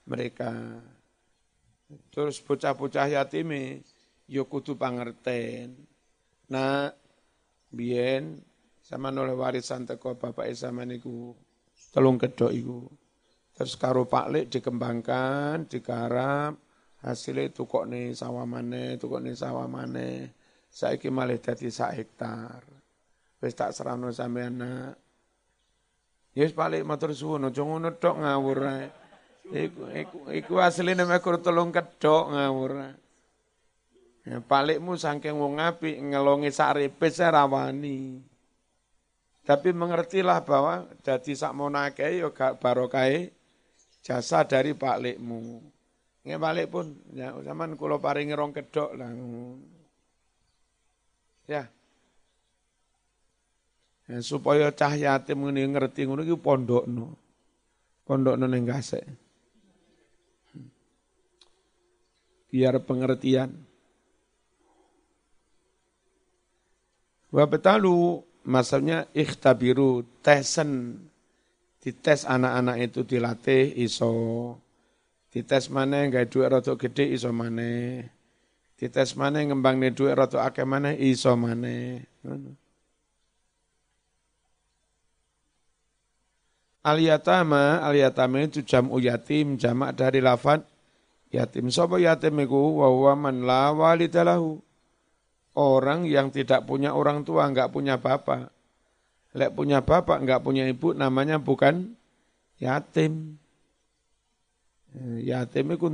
[0.08, 0.80] mereka.
[2.08, 3.78] Terus bocah-bocah yatim
[4.24, 5.76] yo kudu pangerten.
[6.50, 6.90] Nah,
[7.70, 8.42] biyen
[8.82, 11.34] sama oleh warisan teko bapak sama niku
[11.94, 12.86] telung kedok iku.
[13.54, 16.56] Terus karo Pak Lek dikembangkan, digarap,
[17.04, 20.32] hasilnya kok nih sawah mana, kok nih sawah mana.
[20.70, 22.62] Saiki malah dadi sak hektar.
[23.42, 24.94] Wis tak serahno sampean nak.
[26.32, 28.86] Ya wis balik matur suwun aja ngono tok ngawur ae.
[29.50, 32.94] Iku iku iku asline mekur telung kedok ngawur.
[34.28, 38.20] Ya palikmu saking wong apik ngelongi sak repes rawani.
[39.40, 43.08] Tapi mengertilah bahwa jadi sak monake yo gak barokah
[44.04, 45.64] jasa dari Pak Lekmu.
[46.20, 49.08] Nggih balik pun, ya zaman kula paringi rong kedok lah.
[51.48, 51.64] Ya.
[54.04, 57.16] ya supaya cah yatim ngene ngerti ngono iki pondokno.
[58.04, 59.02] Pondokno ning gasek.
[62.52, 63.69] Biar pengertian.
[67.30, 71.02] Wa betalu maksudnya ikhtabiru tesen
[71.78, 74.12] dites anak-anak itu dilatih iso
[75.30, 78.02] Dites mana nggak duit rada gede iso mana.
[78.74, 82.02] Dites mana ngembang nih duit rada akeh mana iso mana.
[86.82, 90.66] Aliyatama, aliyatama itu jam yatim, jamak dari lafad
[91.30, 91.70] yatim.
[91.70, 94.58] Sopo yatim iku wa man la walidalahu.
[95.58, 98.50] Orang yang tidak punya orang tua, enggak punya bapak.
[99.34, 101.94] Lek punya bapak, enggak punya ibu, namanya bukan
[102.62, 103.40] yatim.
[104.90, 105.86] Eh, yatim iku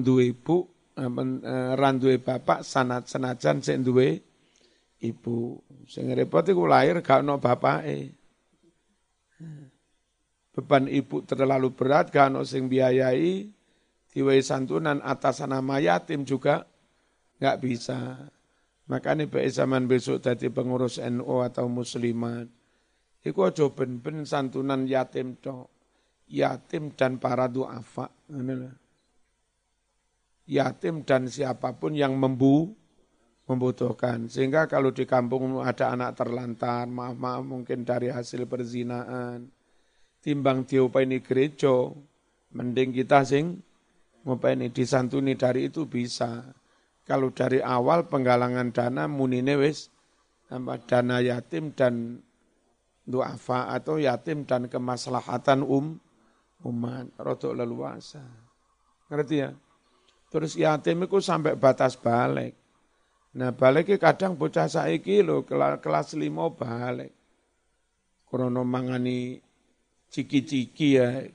[0.00, 0.64] duwe ibu
[0.96, 4.16] eh, eh, ran duwe bapak sanat senajan sing duwe
[5.04, 8.16] ibu sing repot iku lahir gak ono bapake
[10.56, 13.44] beban ibu terlalu berat gak ono sing biayai
[14.08, 16.64] diwehi santunan atas nama yatim juga
[17.40, 18.28] nggak bisa
[18.90, 22.50] makanya baik zaman besok tadi pengurus NU atau muslimat
[23.22, 25.70] iku aja ben-ben santunan yatim tok
[26.30, 28.08] yatim dan para duafa.
[30.50, 32.70] Yatim dan siapa pun yang membu,
[33.50, 34.30] membutuhkan.
[34.30, 39.50] Sehingga kalau di kampung ada anak terlantar, maaf-maaf mungkin dari hasil perzinaan,
[40.22, 41.90] timbang ini gereja,
[42.54, 43.62] mending kita sing
[44.26, 46.50] ini disantuni dari itu bisa.
[47.10, 49.90] Kalau dari awal penggalangan dana munine wis
[50.86, 52.22] dana yatim dan
[53.02, 55.98] duafa atau yatim dan kemaslahatan um
[56.62, 58.22] umat rotok leluasa.
[59.10, 59.50] Ngerti ya?
[60.30, 62.54] Terus yatim itu sampai batas balik.
[63.34, 65.42] Nah balik kadang bocah saiki lho
[65.82, 67.10] kelas lima balik.
[68.22, 69.42] Krono mangani
[70.14, 71.26] ciki-ciki ya.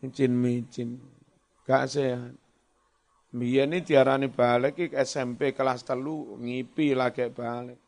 [0.00, 0.96] Micin-micin.
[1.68, 2.43] Gak sehat.
[3.34, 7.82] Biar ini diarani balik ke SMP kelas telu ngipi lagi balik.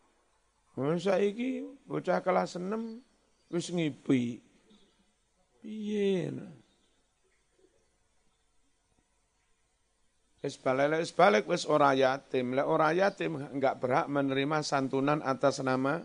[0.74, 2.98] Masa iki bocah kelas enam
[3.54, 4.42] wis ngipi.
[5.62, 6.34] Piye.
[10.42, 12.50] Wis balik, wis balik, wis ora yatim.
[12.50, 16.02] Lek ora yatim enggak berhak menerima santunan atas nama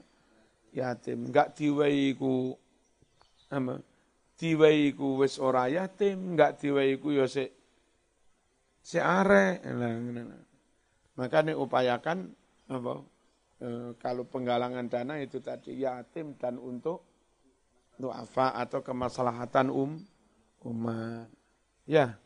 [0.69, 1.33] yatim.
[1.33, 2.53] Enggak diwehi ku
[3.49, 3.81] apa?
[4.37, 7.60] Diwehi ku wis ora yatim, enggak diwehi ku yo sik
[8.81, 9.61] si are.
[11.15, 12.29] Maka ini upayakan
[12.67, 12.93] apa?
[13.61, 13.67] E,
[14.01, 17.05] kalau penggalangan dana itu tadi yatim dan untuk
[18.01, 20.01] duafa atau kemaslahatan um
[20.65, 21.29] umat.
[21.85, 22.21] Ya,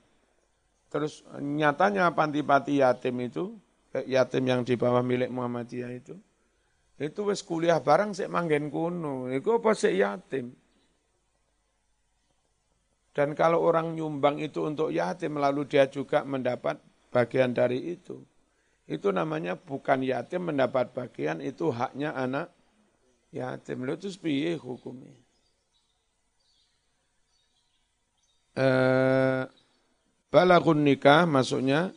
[0.96, 3.52] Terus nyatanya panti-panti yatim itu,
[4.08, 6.16] yatim yang di bawah milik Muhammadiyah itu,
[6.96, 9.28] itu wis kuliah bareng sik manggen kuno.
[9.28, 10.56] Iku apa sik yatim?
[13.18, 16.76] Dan kalau orang nyumbang itu untuk yatim lalu dia juga mendapat
[17.16, 18.18] bagian dari itu.
[18.96, 22.48] Itu namanya bukan yatim mendapat bagian, itu haknya anak
[23.40, 23.78] yatim.
[23.86, 25.16] Lalu itu piye hukumnya?
[28.56, 29.44] Eh,
[30.34, 31.96] Balagun nikah maksudnya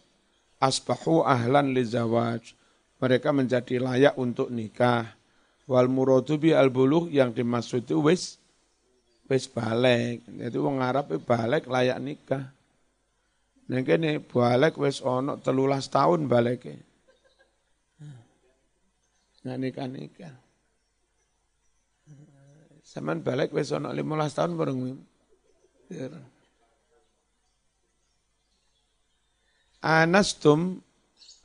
[0.62, 2.43] asbahu ahlan li zawaj.
[3.03, 5.05] Mereka menjadi layak untuk nikah.
[5.71, 8.38] Wal muradu bi al buluh yang dimaksud itu wis
[9.29, 10.24] wis balik.
[10.26, 12.45] Itu wong Arab balik layak nikah.
[13.68, 16.64] Nek kene balik wis ono telulas tahun balik.
[19.45, 20.33] Nah nikah nikah.
[22.81, 24.81] Saman balik wis ono 15 tahun bareng.
[29.85, 30.81] Anastum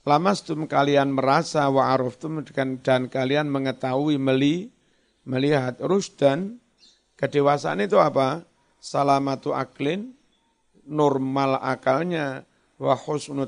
[0.08, 2.44] lamastum kalian merasa wa aruftum
[2.84, 4.72] dan kalian mengetahui meli
[5.24, 6.63] melihat rusdan
[7.24, 8.44] kedewasaan itu apa?
[8.84, 10.12] Salamatu aklin
[10.84, 12.44] normal akalnya
[12.76, 13.48] wa husnu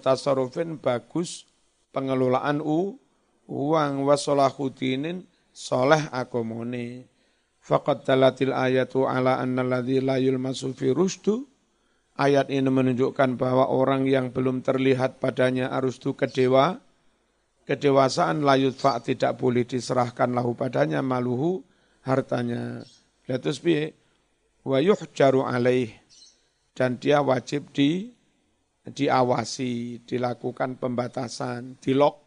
[0.79, 1.43] bagus
[1.91, 2.95] pengelolaan u
[3.51, 7.03] uang wa solahudinin soleh akomone
[7.59, 11.43] faqad talatil ayatu ala anna alladhi la yulmasu fi rusdu
[12.15, 16.79] Ayat ini menunjukkan bahwa orang yang belum terlihat padanya arus itu kedewa,
[17.67, 21.67] kedewasaan layut fa tidak boleh diserahkan lahu padanya maluhu
[22.07, 22.87] hartanya.
[23.25, 23.89] Lihatus bi
[24.65, 25.93] wa yuhjaru alaih
[26.77, 28.13] dan dia wajib di
[28.85, 32.21] diawasi, dilakukan pembatasan, di lock,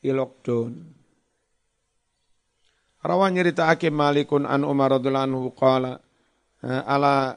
[0.00, 0.72] di lockdown.
[3.04, 6.00] Rawan nyerita Hakim Malikun an Umar radhiyallahu anhu qala
[6.64, 7.36] ala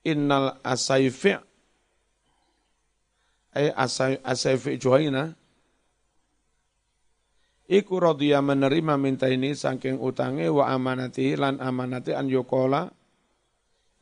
[0.00, 1.36] innal asayfi'
[3.52, 3.68] ay
[4.24, 5.36] asayfi' juhaina
[7.70, 12.90] iku radhiya menerima minta ini saking utange wa amanati lan amanati an yukola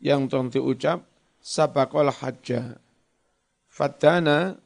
[0.01, 1.05] yang tong diucap
[1.45, 2.81] sabakol hajja.
[3.69, 4.57] Fadana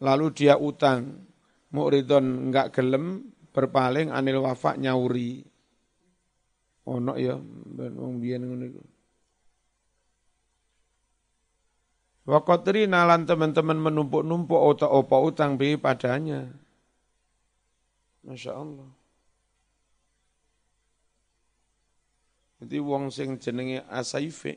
[0.00, 1.28] lalu dia utang.
[1.72, 5.40] Muridon enggak gelem berpaling anil wafa nyauri.
[6.84, 8.82] Ono ya ben wong biyen ngono iku.
[12.92, 16.61] Nalan teman-teman menumpuk-numpuk otak-opak utang bi padanya.
[18.22, 18.90] Masya Allah.
[22.62, 24.54] Jadi wong sing jenenge asaife.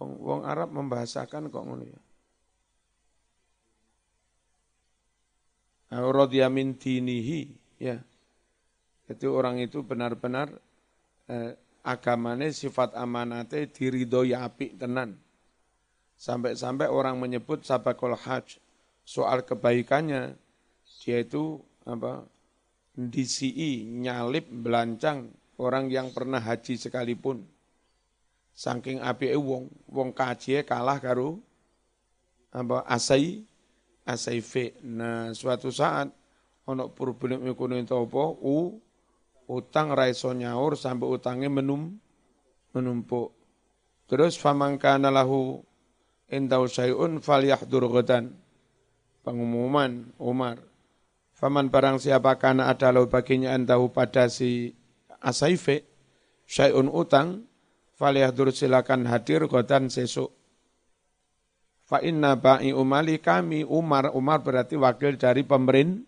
[0.00, 2.00] Wong, Arab membahasakan kok ngono ya.
[5.92, 7.40] Radhiya min dinihi
[7.76, 8.00] ya.
[9.06, 10.50] Itu orang itu benar-benar
[11.28, 15.20] eh, agamane sifat amanate diridhoi apik tenan.
[16.16, 18.56] Sampai-sampai orang menyebut sabakul haj,
[19.06, 20.34] soal kebaikannya,
[21.00, 22.26] dia itu apa
[22.98, 25.30] DCI, nyalip, belancang
[25.62, 27.46] orang yang pernah haji sekalipun.
[28.56, 31.38] Saking api wong, wong kaji kalah karo
[32.50, 33.44] apa asai
[34.08, 34.80] asai fe.
[34.80, 36.08] Nah, suatu saat
[36.66, 38.80] ono problem ekonomi apa u
[39.46, 41.94] utang raiso nyaur sampai utangnya menum,
[42.72, 43.36] menumpuk.
[44.08, 45.60] Terus famangkana lahu
[46.32, 48.45] indau syai'un falyahdur ghadan.
[49.26, 50.62] Pengumuman Umar.
[51.34, 54.70] Faman barang siapa kana ada lahu baginya andahu pada si
[55.18, 55.82] Asaife,
[56.46, 57.42] syai'un utang,
[57.98, 60.30] falyahdur silakan hadir ghadan sesuk.
[61.82, 66.06] Fa inna ba'i umali kami Umar, Umar berarti wakil dari pemerintah,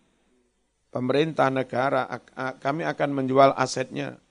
[0.95, 2.07] pemerintah negara,
[2.63, 4.23] kami akan menjual asetnya.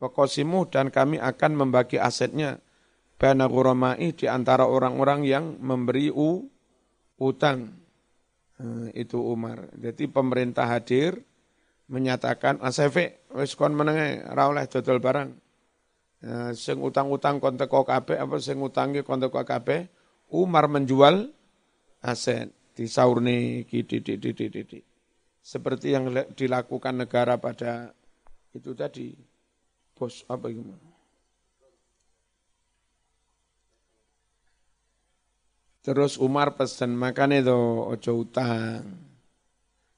[0.00, 2.56] Pokosimu dan kami akan membagi asetnya.
[3.20, 6.48] Bana di antara orang-orang yang memberi u,
[7.20, 7.83] utang.
[8.54, 9.70] Nah, itu Umar.
[9.74, 11.18] Jadi pemerintah hadir
[11.90, 15.30] menyatakan asefe wis kon menenge ra oleh dodol barang.
[16.24, 19.90] Nah, sing utang-utang kon teko kabeh apa sing utangi kon teko kabeh
[20.32, 21.28] Umar menjual
[22.00, 24.80] aset di saurni di
[25.44, 27.92] seperti yang dilakukan negara pada
[28.56, 29.12] itu tadi
[29.92, 30.83] bos apa gimana
[35.84, 38.88] Terus Umar pesan makan itu ojo utang.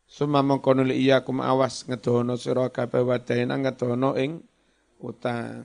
[0.03, 0.43] Suma
[0.91, 4.43] iya kum awas ngedono sira kabeh wadayana ngedono ing
[4.99, 5.63] utang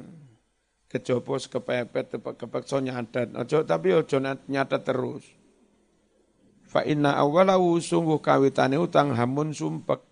[0.86, 3.34] kejopo kepepet kepeksa nyadat.
[3.34, 5.26] Ojo tapi ojo nyadat terus.
[6.69, 10.05] Fa inna awalahu sungguh kawitane utang hamun sumpek.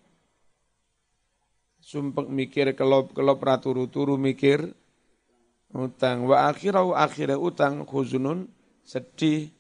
[1.86, 4.74] Sumpek mikir kelop-kelop raturu-turu mikir
[5.70, 6.26] utang.
[6.26, 8.50] Wa akhirau akhirnya utang khuzunun
[8.82, 9.59] sedih.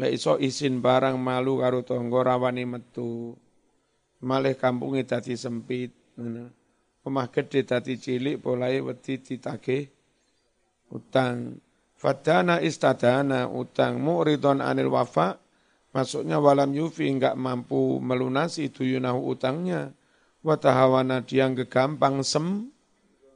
[0.00, 3.36] La iso isin barang malu karo tonggo rawani metu.
[4.24, 5.92] Malih kampungnya dadi sempit.
[7.04, 9.84] Omah gede dadi cilik polai wedi ditagih
[10.88, 11.60] utang.
[12.00, 15.36] Fadana istadana utang mu'ridon anil wafa,
[15.92, 19.92] maksudnya walam yufi enggak mampu melunasi tuyunahu utangnya.
[20.40, 22.72] Watahawana dia gampang sem,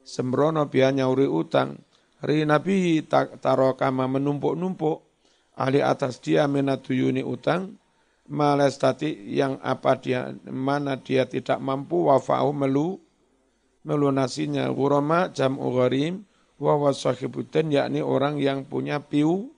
[0.01, 1.77] sembrono biar nyauri utang.
[2.25, 3.05] Ri nabi
[3.45, 5.04] tarokama menumpuk-numpuk,
[5.55, 7.79] ahli atas dia menatuyuni utang,
[8.29, 12.99] malestati yang apa dia mana dia tidak mampu wafa'u melu
[13.85, 16.25] melunasinya gurama jam gharim
[16.57, 19.53] wa yakni orang yang punya piu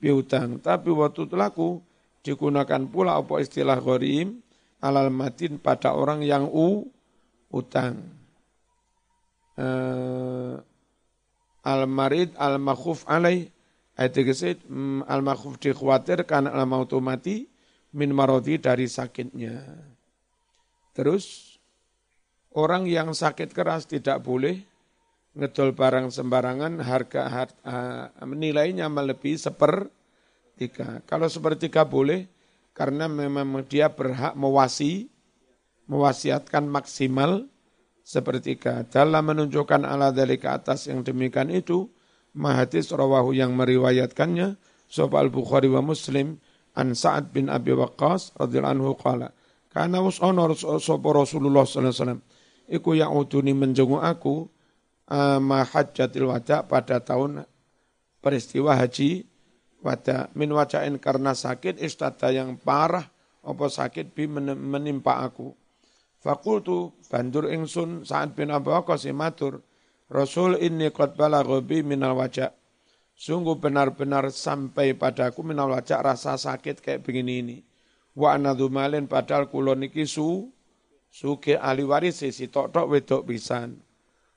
[0.00, 0.58] piutang.
[0.64, 1.84] Tapi waktu telaku
[2.24, 4.40] digunakan pula apa istilah gharim
[4.80, 6.88] alal matin pada orang yang u
[7.52, 8.00] utang.
[9.60, 10.56] Uh,
[11.60, 13.52] al marid al makhuf alai
[14.00, 17.44] ayat kesit mm, al makhuf dikhawatirkan al mautu mati
[17.92, 19.60] min marodi dari sakitnya.
[20.96, 21.56] Terus
[22.56, 24.56] orang yang sakit keras tidak boleh
[25.36, 27.78] ngedol barang sembarangan harga harga
[28.24, 31.04] nilainya melebihi sepertiga.
[31.04, 32.26] Kalau sepertiga boleh
[32.74, 35.12] karena memang dia berhak mewasi
[35.90, 37.50] mewasiatkan maksimal
[38.06, 38.86] sepertiga.
[38.86, 41.90] Dalam menunjukkan ala dari ke atas yang demikian itu,
[42.36, 44.56] mahadis rawahu yang meriwayatkannya,
[44.90, 46.42] Soal Bukhari wa Muslim,
[46.74, 49.28] an Sa'ad bin Abi Waqqas radhiyallahu anhu qala
[49.70, 52.22] kana usana Rasulullah sallallahu alaihi wasallam
[52.70, 54.46] iku ya'uduni menjenguk aku
[55.42, 57.42] ma hajjatil wada pada tahun
[58.22, 59.26] peristiwa haji
[59.82, 63.06] wada min wajain karena sakit istada yang parah
[63.40, 65.56] apa sakit bi menimpa aku.
[66.20, 69.64] Fakultu bandur ingsun saat bin Abu Waqqas matur
[70.10, 72.50] Rasul ini qad balagha bi minal wajah.
[73.14, 77.58] Sungguh benar-benar sampai padaku minal wajah rasa sakit kayak begini ini.
[78.18, 80.50] Wa anadhu malin padahal kulon iki su
[81.10, 83.82] suke ahli waris si tok-tok wedok pisan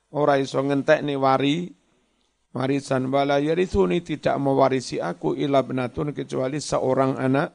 [0.10, 1.70] ora iso ngentekne wari
[2.54, 7.54] warisan wala yarithuni tidak mewarisi aku ila benatun kecuali seorang anak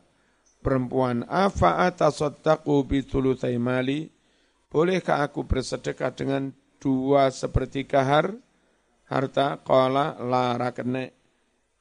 [0.62, 4.10] perempuan afa atasaddaqu bi thulutsai mali
[4.70, 8.34] bolehkah aku bersedekah dengan dua sepertiga har
[9.10, 11.18] harta qala la rakene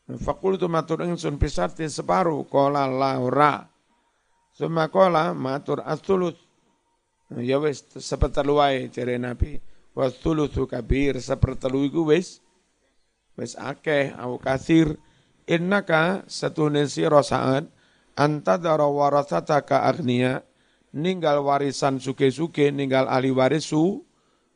[0.08, 3.68] Fakultu matur ingsun pisarti separuh kola la ora.
[4.56, 6.40] Suma kola matur astulut.
[7.36, 9.60] Ya wis seperteluai jere Nabi
[9.92, 12.40] wasulusu kabir sepertelu iku wis
[13.36, 14.96] wis akeh au kasir
[15.44, 17.68] innaka satune sira saat
[18.16, 20.48] antadara warasataka agniya
[20.96, 24.07] ninggal warisan suke-suke ninggal ahli waris su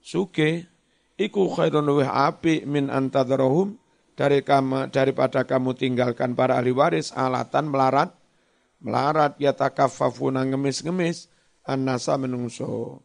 [0.02, 0.68] suke
[1.16, 3.78] iku khairun api min antadarahum
[4.18, 8.12] dari kamu, daripada kamu tinggalkan para ahli waris alatan melarat
[8.82, 11.30] melarat ya takafafuna ngemis-ngemis
[11.64, 13.00] annasa menungso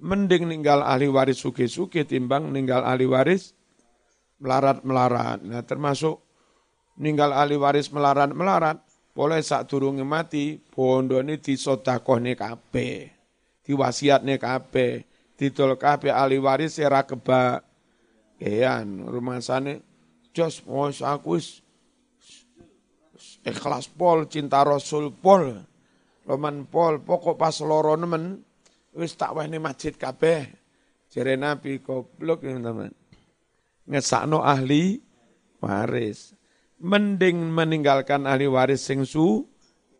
[0.00, 3.52] mending ninggal ahli waris suge-suge timbang ninggal ahli waris
[4.40, 5.44] melarat-melarat.
[5.44, 6.24] Nah termasuk
[6.96, 8.80] ninggal ahli waris melarat-melarat,
[9.12, 13.12] boleh saat turunnya mati, bondo ini disodakohnya kabe,
[13.68, 15.09] diwasiatnya kabe,
[15.40, 17.64] didol kabe ahli waris era keba,
[18.36, 19.08] kean
[19.40, 19.80] sana,
[20.36, 21.40] jos mos aku
[23.48, 25.56] ikhlas pol, cinta Rasul pol.
[26.28, 28.44] Loman pol, pokok pas loro nemen,
[28.92, 30.44] wis tak wahne masjid kabeh.
[31.10, 32.92] Jere Nabi goblok ya teman.
[33.88, 35.00] Ngesakno ahli
[35.58, 36.36] waris.
[36.78, 39.42] Mending meninggalkan ahli waris sing su,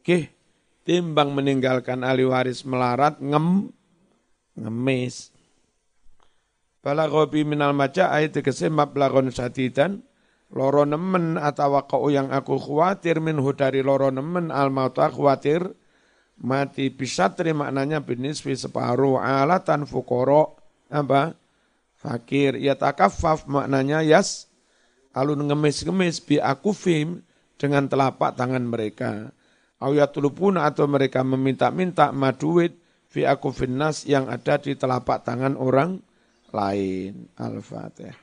[0.04, 0.30] ke
[0.86, 3.74] timbang meninggalkan ahli waris melarat ngem
[4.58, 5.30] ngemis.
[6.80, 10.00] Balaghobi minal maja ayat tegese mablagon sadidan.
[10.50, 15.62] Loro nemen atau kau yang aku khawatir minhu dari loro nemen al mauta khawatir.
[16.40, 20.56] Mati bisa terima maknanya binisfi separuh alatan fukoro.
[20.88, 21.36] Apa?
[21.94, 22.56] Fakir.
[22.58, 24.48] Ya takafaf maknanya yas.
[25.12, 27.22] Alun ngemis-ngemis bi akufim
[27.60, 29.36] dengan telapak tangan mereka.
[29.78, 32.74] Ayatulupuna atau mereka meminta-minta maduit
[33.10, 33.26] fi
[33.66, 35.98] nas yang ada di telapak tangan orang
[36.54, 37.30] lain.
[37.34, 38.22] Al-Fatihah.